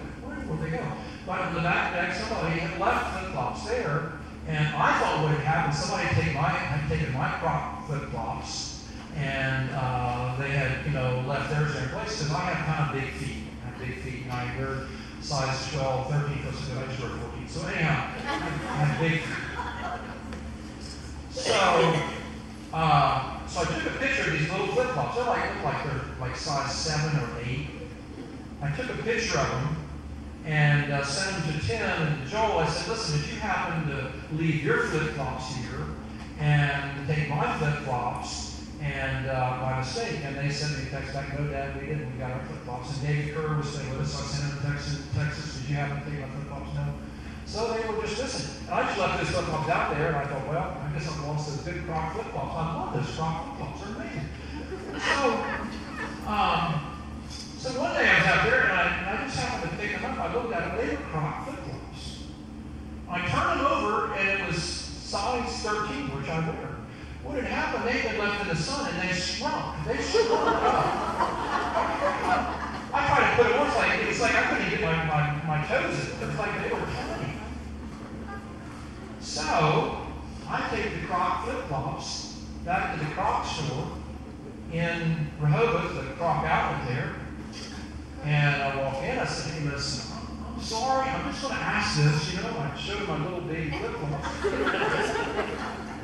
where 0.51 0.57
did 0.59 0.67
they 0.67 0.77
go? 0.79 0.85
But 1.25 1.47
in 1.47 1.55
the 1.55 1.61
back 1.61 1.95
deck, 1.95 2.13
somebody 2.13 2.59
had 2.59 2.81
left 2.81 3.21
flip 3.21 3.33
flops 3.33 3.65
there. 3.69 4.13
And 4.49 4.67
I 4.75 4.99
thought 4.99 5.23
what 5.23 5.31
had 5.31 5.47
happened, 5.47 5.75
somebody 5.77 6.09
had 6.09 6.17
taken 6.17 6.35
my, 6.35 6.49
had 6.51 6.89
taken 6.91 7.15
my 7.15 7.31
Croc 7.39 7.87
flip-flops, 7.87 8.85
and 9.17 9.71
uh, 9.75 10.37
they 10.39 10.51
had, 10.51 10.85
you 10.87 10.93
know, 10.93 11.23
left 11.27 11.51
theirs 11.51 11.75
in 11.75 11.83
their 11.83 11.89
place, 11.89 12.19
because 12.19 12.33
I 12.33 12.51
have 12.51 12.67
kind 12.67 12.81
of 12.91 13.03
big 13.03 13.15
feet. 13.15 13.43
I 13.63 13.71
have 13.71 13.79
big 13.79 13.99
feet, 14.03 14.23
and 14.23 14.33
I 14.33 14.57
wear 14.59 14.87
size 15.21 15.73
12, 15.73 16.11
13, 16.11 16.37
because 16.39 16.77
I 16.77 16.87
just 16.87 17.01
wear 17.01 17.11
14. 17.11 17.49
So 17.49 17.67
anyhow, 17.67 18.11
I 18.27 18.97
big. 19.01 19.23
So, 21.31 22.03
uh, 22.73 23.47
so 23.47 23.61
I 23.61 23.65
took 23.65 23.95
a 23.95 23.99
picture 23.99 24.31
of 24.31 24.39
these 24.39 24.51
little 24.51 24.69
flip 24.69 24.89
flops. 24.89 25.17
They're 25.17 25.25
like 25.25 25.55
look 25.55 25.65
like 25.65 25.85
they're 25.85 26.01
like 26.21 26.37
size 26.37 26.75
seven 26.75 27.21
or 27.21 27.29
eight. 27.45 27.69
I 28.63 28.71
took 28.71 28.91
a 28.91 29.03
picture 29.03 29.39
of 29.39 29.49
them 29.51 29.77
and 30.45 30.93
uh, 30.93 31.05
sent 31.05 31.45
them 31.45 31.53
to 31.53 31.67
Tim 31.67 31.83
and 31.83 32.29
Joel. 32.29 32.59
I 32.59 32.69
said, 32.69 32.89
listen, 32.89 33.21
if 33.21 33.33
you 33.33 33.39
happen 33.41 33.89
to 33.89 34.13
leave 34.37 34.63
your 34.63 34.85
flip 34.85 35.15
flops 35.15 35.55
here 35.57 35.87
and 36.39 37.07
take 37.07 37.29
my 37.29 37.59
flip 37.59 37.75
flops 37.85 38.56
and 38.93 39.27
uh, 39.27 39.59
by 39.61 39.79
mistake, 39.79 40.21
and 40.25 40.37
they 40.37 40.49
sent 40.51 40.79
me 40.79 40.87
a 40.87 40.91
text 40.91 41.13
back, 41.13 41.39
no, 41.39 41.47
Dad, 41.49 41.75
we 41.81 41.87
didn't. 41.87 42.13
We 42.13 42.19
got 42.19 42.33
our 42.33 42.45
flip 42.47 42.63
flops. 42.65 42.93
And 42.93 43.07
David 43.07 43.35
Kerr 43.35 43.57
was 43.57 43.69
staying 43.73 43.91
with 43.91 44.03
us, 44.03 44.15
I 44.15 44.25
sent 44.27 44.53
him 44.53 44.59
a 44.59 44.73
text 44.73 44.89
in 44.89 45.21
Texas. 45.21 45.61
Did 45.61 45.71
you 45.71 45.77
happen 45.77 46.05
to 46.05 46.11
take 46.11 46.21
my 46.21 46.29
flip 46.29 46.49
flops? 46.49 46.75
No. 46.75 46.95
So 47.47 47.73
they 47.73 47.89
were 47.89 48.01
just 48.03 48.19
listening. 48.19 48.67
And 48.67 48.75
I 48.75 48.83
just 48.87 48.99
left 48.99 49.19
those 49.19 49.31
flip 49.31 49.45
flops 49.47 49.69
out 49.69 49.91
there, 49.97 50.09
and 50.09 50.17
I 50.17 50.27
thought, 50.27 50.47
well, 50.49 50.77
I 50.79 50.93
guess 50.93 51.11
I'm 51.11 51.27
lost 51.27 51.49
those 51.49 51.75
big 51.75 51.85
Croc 51.87 52.15
flip 52.15 52.27
flops. 52.31 52.55
I 52.55 52.75
love 52.75 52.95
those 52.95 53.17
Croc 53.17 53.35
flip 53.45 53.57
flops. 53.59 53.81
They're 53.83 53.95
amazing. 53.97 54.29
So, 54.97 55.21
um, 56.31 56.97
so 57.59 57.69
one 57.81 57.93
day 57.95 58.07
I 58.07 58.19
was 58.19 58.27
out 58.27 58.43
there, 58.47 58.63
and 58.65 58.73
I, 58.73 58.85
I 58.87 59.25
just 59.27 59.39
happened 59.39 59.73
to 59.73 59.79
pick 59.79 60.01
them 60.01 60.05
up. 60.05 60.19
I 60.19 60.35
looked 60.35 60.55
at 60.55 60.63
them. 60.63 60.87
They 60.87 60.95
were 60.95 61.03
Croc 61.11 61.45
flip 61.45 61.59
flops. 61.67 62.03
I 63.09 63.19
turned 63.29 63.61
them 63.61 63.67
over, 63.67 64.15
and 64.15 64.41
it 64.41 64.47
was 64.47 64.63
size 64.63 65.63
13, 65.63 66.17
which 66.17 66.29
I 66.29 66.41
wear. 66.41 66.66
What 67.27 67.43
had 67.43 67.51
happened, 67.51 67.85
they 67.85 67.99
had 67.99 68.13
been 68.13 68.21
left 68.21 68.43
in 68.43 68.49
the 68.49 68.57
sun, 68.57 68.89
and 68.89 69.09
they 69.09 69.13
shrunk. 69.13 69.85
They 69.85 70.01
shrunk 70.01 70.31
up. 70.31 71.07
I 72.95 73.07
tried 73.09 73.31
to 73.31 73.37
put 73.37 73.51
it 73.51 73.57
it's 73.67 73.77
like, 73.77 74.01
it's 74.09 74.21
like 74.21 74.35
I 74.35 74.43
couldn't 74.49 74.71
get 74.71 74.81
my, 74.81 74.95
my, 75.05 75.59
my 75.59 75.67
toes 75.67 75.99
in. 75.99 76.23
It 76.23 76.27
was 76.29 76.39
like 76.39 76.63
they 76.63 76.71
were 76.71 76.87
tiny. 76.87 77.33
So, 79.21 80.07
I 80.49 80.69
take 80.71 81.01
the 81.01 81.07
Croc 81.09 81.45
flip-flops 81.45 82.45
back 82.65 82.95
to 82.97 83.05
the 83.05 83.11
Croc 83.11 83.45
store 83.45 83.91
in 84.73 85.27
Rehoboth, 85.41 85.95
the 85.97 86.15
Croc 86.15 86.45
outlet 86.45 86.89
there, 86.89 87.17
and 88.25 88.63
I 88.63 88.77
walk 88.77 89.03
in, 89.03 89.19
I 89.19 89.25
said, 89.25 89.53
hey, 89.53 89.69
listen, 89.69 90.17
I'm 90.47 90.63
sorry, 90.63 91.11
I'm 91.11 91.31
just 91.31 91.43
going 91.43 91.55
to 91.55 91.61
ask 91.61 92.03
this, 92.03 92.35
you 92.35 92.41
know, 92.41 92.57
I 92.57 92.77
showed 92.77 93.09
my 93.09 93.23
little 93.25 93.41
baby 93.41 93.71
flip-flops. 93.71 94.45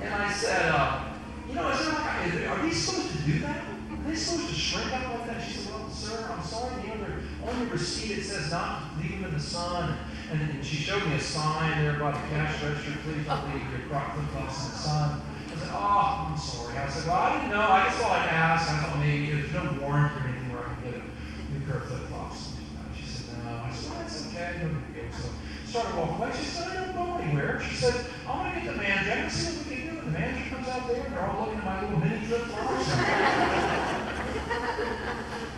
and 0.03 0.14
I 0.14 0.33
said, 0.33 0.73
uh, 0.73 1.11
you 1.49 1.55
know, 1.55 1.70
is 1.70 1.84
there 1.84 1.95
like, 1.95 2.49
are 2.49 2.62
these 2.62 2.76
supposed 2.76 3.11
to 3.16 3.22
do 3.22 3.38
that? 3.40 3.57
Are 3.57 4.09
they 4.09 4.14
supposed 4.14 4.49
to 4.49 4.55
shrink 4.55 4.93
up 4.93 5.14
like 5.14 5.26
that? 5.26 5.47
She 5.47 5.59
said, 5.59 5.72
well, 5.74 5.90
sir, 5.90 6.30
I'm 6.32 6.43
sorry, 6.43 6.82
you 6.82 6.95
know, 6.95 7.51
on 7.51 7.61
your 7.61 7.70
receipt 7.70 8.18
it 8.18 8.24
says 8.24 8.51
not 8.51 8.95
to 8.95 9.03
leave 9.03 9.20
them 9.20 9.24
in 9.24 9.34
the 9.34 9.40
sun. 9.40 9.97
And 10.32 10.64
she 10.64 10.76
showed 10.76 11.07
me 11.07 11.14
a 11.14 11.20
sign 11.20 11.84
there 11.84 11.99
by 12.01 12.12
the 12.12 12.18
cash 12.28 12.62
register, 12.62 12.93
please 13.05 13.26
don't 13.26 13.55
leave 13.55 13.68
your 13.70 13.88
Croc 13.88 14.14
flip-flops 14.14 14.64
in 14.64 14.70
the 14.72 14.78
sun. 14.78 15.22
I 15.53 15.55
said, 15.55 15.68
oh, 15.72 16.28
I'm 16.32 16.38
sorry. 16.38 16.78
I 16.78 16.88
said, 16.88 17.07
well, 17.07 17.16
I 17.16 17.36
didn't 17.36 17.51
know. 17.51 17.61
I 17.61 17.84
just 17.84 17.99
thought 17.99 18.18
I'd 18.18 18.28
ask. 18.30 18.70
I 18.70 18.82
thought 18.82 18.99
maybe 18.99 19.30
there's 19.30 19.53
no 19.53 19.76
warranty 19.82 20.16
or 20.16 20.28
anything 20.28 20.53
where 20.53 20.64
I 20.64 20.72
can 20.72 20.82
get 20.84 20.95
a 20.95 21.53
new 21.53 21.66
pair 21.66 21.76
of 21.76 21.84
flip-flops. 21.84 22.57
She 22.97 23.05
said, 23.05 23.45
no. 23.45 23.51
I 23.53 23.70
said, 23.70 23.90
well, 23.90 24.01
that's 24.01 24.26
okay. 24.28 24.57
No 24.62 24.68
big 24.72 25.05
deal. 25.05 25.12
So 25.12 25.28
started 25.68 25.97
walking 25.97 26.16
away. 26.16 26.30
She 26.32 26.45
said, 26.45 26.68
I 26.68 26.74
don't 26.80 26.97
go 26.97 27.16
anywhere. 27.20 27.61
She 27.61 27.74
said, 27.76 28.07
I'm 28.26 28.40
going 28.40 28.55
to 28.57 28.61
get 28.64 28.76
the 28.76 28.82
manager. 28.82 29.28
To 29.28 29.30
see 29.30 29.57
what 29.57 29.68
we 29.68 29.76
can 29.76 29.95
do. 29.95 30.01
The 30.01 30.11
manager 30.16 30.41
out 30.73 30.89
there, 30.89 31.05
they're 31.11 31.29
all 31.29 31.41
looking 31.45 31.59
at 31.59 31.64
my 31.64 31.83
little 31.83 31.99
mini 32.01 32.25
flip-flops. 32.25 32.89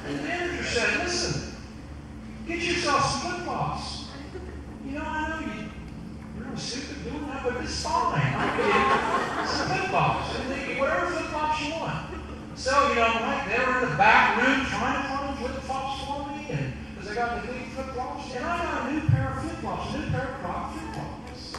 and 0.07 0.19
the 0.19 0.23
manager 0.25 0.65
said, 0.65 1.05
listen, 1.05 1.57
get 2.49 2.59
yourself 2.59 3.05
some 3.05 3.21
flip-flops. 3.21 4.09
You 4.85 4.93
know, 4.99 5.05
I 5.05 5.29
know 5.29 5.39
you, 5.47 5.71
you're 6.37 6.47
really 6.47 6.59
stupid 6.59 7.05
doing 7.05 7.27
that, 7.29 7.45
but 7.45 7.63
it's 7.63 7.83
fine. 7.83 8.19
I 8.19 9.39
get 9.39 9.49
some 9.49 9.69
flip-flops. 9.69 10.35
And 10.37 10.51
they, 10.51 10.81
whatever 10.81 11.07
flip-flops 11.07 11.63
you 11.63 11.71
want. 11.75 12.11
So, 12.57 12.89
you 12.89 12.95
know, 12.97 13.19
like, 13.23 13.47
they 13.47 13.59
were 13.65 13.85
in 13.85 13.91
the 13.91 13.97
back 13.97 14.43
room 14.43 14.67
trying 14.67 14.99
to 14.99 15.09
find 15.09 15.39
flip-flops 15.39 16.05
for 16.07 16.27
me, 16.31 16.47
and 16.51 16.73
because 16.95 17.11
I 17.11 17.15
got 17.15 17.41
the 17.41 17.53
big 17.53 17.69
flip-flops, 17.71 18.35
and 18.35 18.45
I 18.45 18.65
got 18.65 18.91
a 18.91 18.93
new 18.93 19.01
pair 19.09 19.31
of 19.31 19.43
flip-flops, 19.43 19.95
a 19.95 19.99
new 19.99 20.11
pair 20.11 20.27
of 20.27 20.35
Croc 20.43 20.73
flip-flops. 20.75 21.55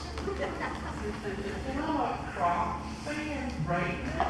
And 1.70 1.80
I'm 1.80 1.96
a 1.96 2.32
Croc 2.36 2.85
fan 3.06 3.52
right 3.68 3.98
now. 4.06 4.26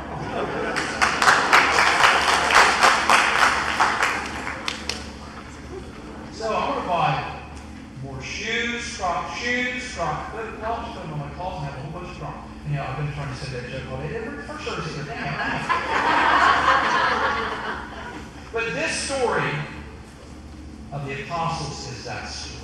So 6.33 6.53
I'm 6.53 6.81
to 6.81 6.87
buy 6.87 7.39
more 8.03 8.21
shoes, 8.21 8.97
Croc 8.97 9.33
shoes, 9.37 9.95
Croc 9.95 10.31
flip-flops, 10.31 10.91
put 10.91 11.01
them 11.03 11.13
on 11.13 11.19
my 11.19 11.29
closet, 11.35 11.59
and 11.59 11.67
have 11.67 11.77
a 11.77 11.81
whole 11.83 12.01
bunch 12.01 12.11
of 12.15 12.19
Croc. 12.21 12.35
And 12.65 12.73
yeah, 12.73 12.89
I've 12.89 12.97
been 12.97 13.13
trying 13.13 13.29
to 13.29 13.35
say 13.39 13.49
that 13.61 13.69
joke 13.71 13.91
all 13.91 13.97
day. 13.99 14.15
Every 14.17 14.43
first 14.43 14.65
service 14.65 14.97
is 14.97 15.05
damn. 15.05 15.33
But 18.51 18.73
this 18.73 18.91
story 18.91 19.53
of 20.91 21.05
the 21.05 21.23
apostles 21.23 21.91
is 21.91 22.03
that 22.05 22.25
story. 22.25 22.61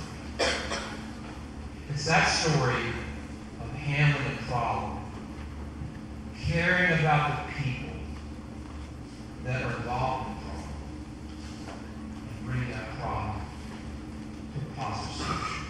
It's 1.90 2.04
that 2.06 2.24
story 2.24 2.92
of 3.62 3.70
handling 3.72 4.38
a 4.38 4.42
problem, 4.50 5.01
caring 6.46 7.00
about 7.00 7.46
the 7.46 7.52
people 7.62 7.96
that 9.44 9.62
are 9.62 9.76
involved 9.76 10.28
in 10.28 10.34
the 10.34 10.40
problem, 10.40 10.68
and 12.28 12.46
bringing 12.46 12.70
that 12.70 12.88
problem 13.00 13.36
to 14.54 14.58
a 14.60 14.62
positive 14.76 15.16
solution. 15.16 15.64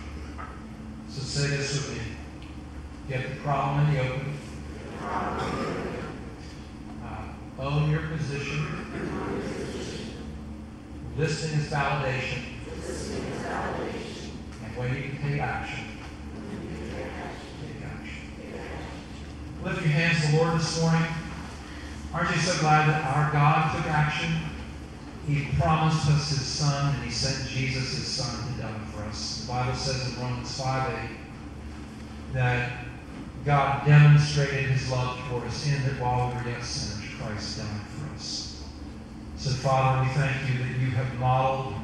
So 1.08 1.20
say 1.20 1.46
this 1.56 1.72
with 1.74 1.96
me. 1.96 2.02
Get 3.08 3.20
the 3.28 3.36
problem 3.40 3.86
in 3.86 3.94
the 3.94 4.00
open. 4.00 4.38
Uh, 7.02 7.22
own 7.58 7.90
your 7.90 8.02
position. 8.16 8.58
Listening 11.16 11.60
is 11.60 11.66
validation. 11.68 12.42
And 14.64 14.76
when 14.76 14.94
you 14.94 15.02
can 15.02 15.16
take 15.22 15.40
action, 15.40 15.84
take 17.60 17.84
action. 17.84 18.22
Lift 19.62 19.80
your 19.81 19.81
hands 19.92 20.30
the 20.30 20.38
Lord 20.38 20.58
this 20.58 20.80
morning. 20.80 21.06
Aren't 22.14 22.34
you 22.34 22.40
so 22.40 22.58
glad 22.60 22.88
that 22.88 23.04
our 23.14 23.30
God 23.30 23.76
took 23.76 23.86
action? 23.86 24.32
He 25.26 25.48
promised 25.60 26.08
us 26.08 26.30
His 26.30 26.40
Son, 26.40 26.94
and 26.94 27.04
He 27.04 27.10
sent 27.10 27.48
Jesus, 27.48 27.94
His 27.96 28.06
Son, 28.06 28.54
to 28.54 28.62
die 28.62 28.80
for 28.92 29.02
us. 29.04 29.42
The 29.42 29.52
Bible 29.52 29.74
says 29.74 30.14
in 30.14 30.22
Romans 30.22 30.58
5 30.58 31.10
8 31.10 31.16
that 32.32 32.86
God 33.44 33.86
demonstrated 33.86 34.70
His 34.70 34.90
love 34.90 35.18
toward 35.28 35.44
us 35.44 35.66
in 35.66 35.82
that 35.82 36.00
while 36.00 36.28
we 36.28 36.36
were 36.36 36.56
yet 36.56 36.64
sinners, 36.64 37.10
Christ 37.18 37.58
died 37.58 37.86
for 37.88 38.14
us. 38.14 38.62
So, 39.36 39.50
Father, 39.50 40.08
we 40.08 40.14
thank 40.14 40.48
you 40.48 40.58
that 40.64 40.78
you 40.78 40.90
have 40.92 41.18
modeled 41.18 41.74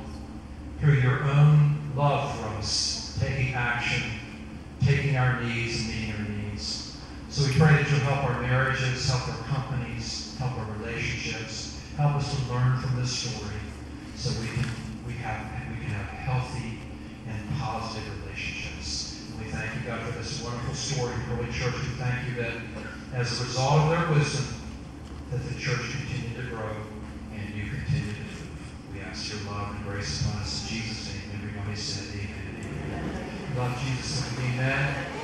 through 0.81 0.95
your 0.95 1.25
own 1.25 1.79
love 1.95 2.39
for 2.39 2.47
us, 2.57 3.19
taking 3.21 3.53
action, 3.53 4.03
taking 4.83 5.17
our 5.17 5.43
needs 5.43 5.81
and 5.81 5.89
meeting 5.89 6.13
our. 6.13 6.28
So 7.39 7.47
we 7.47 7.53
pray 7.53 7.71
that 7.71 7.89
you'll 7.89 8.01
help 8.01 8.25
our 8.25 8.43
marriages, 8.43 9.09
help 9.09 9.29
our 9.29 9.45
companies, 9.47 10.35
help 10.41 10.59
our 10.59 10.75
relationships, 10.75 11.81
help 11.97 12.17
us 12.17 12.35
to 12.35 12.53
learn 12.53 12.81
from 12.81 12.97
this 12.97 13.17
story 13.17 13.55
so 14.17 14.35
we 14.41 14.49
can 14.49 14.67
we 15.07 15.13
have 15.23 15.47
we 15.71 15.77
can 15.77 15.95
have 15.95 16.09
healthy 16.19 16.81
and 17.29 17.39
positive 17.61 18.11
relationships. 18.25 19.23
And 19.31 19.39
we 19.39 19.53
thank 19.53 19.73
you, 19.73 19.83
God, 19.87 20.03
for 20.03 20.19
this 20.19 20.43
wonderful 20.43 20.75
story 20.75 21.15
of 21.15 21.39
Early 21.39 21.53
Church. 21.53 21.75
We 21.75 21.95
thank 22.03 22.27
you 22.27 22.43
that 22.43 22.55
as 23.15 23.41
a 23.41 23.45
result 23.45 23.83
of 23.83 23.91
their 23.91 24.19
wisdom, 24.19 24.45
that 25.31 25.39
the 25.39 25.61
church 25.61 25.95
continued 25.95 26.43
to 26.43 26.51
grow 26.51 26.75
and 27.39 27.55
you 27.55 27.71
continue 27.71 28.15
to 28.15 28.19
move. 28.19 28.59
We 28.93 28.99
ask 29.03 29.31
your 29.31 29.49
love 29.53 29.77
and 29.77 29.85
grace 29.85 30.27
upon 30.27 30.43
us 30.43 30.69
in 30.69 30.77
Jesus' 30.77 31.15
name. 31.15 31.39
Everybody 31.39 31.77
said 31.77 32.19
amen. 32.19 33.55
Love 33.57 33.79
Jesus. 33.79 34.27
Amen. 34.41 35.18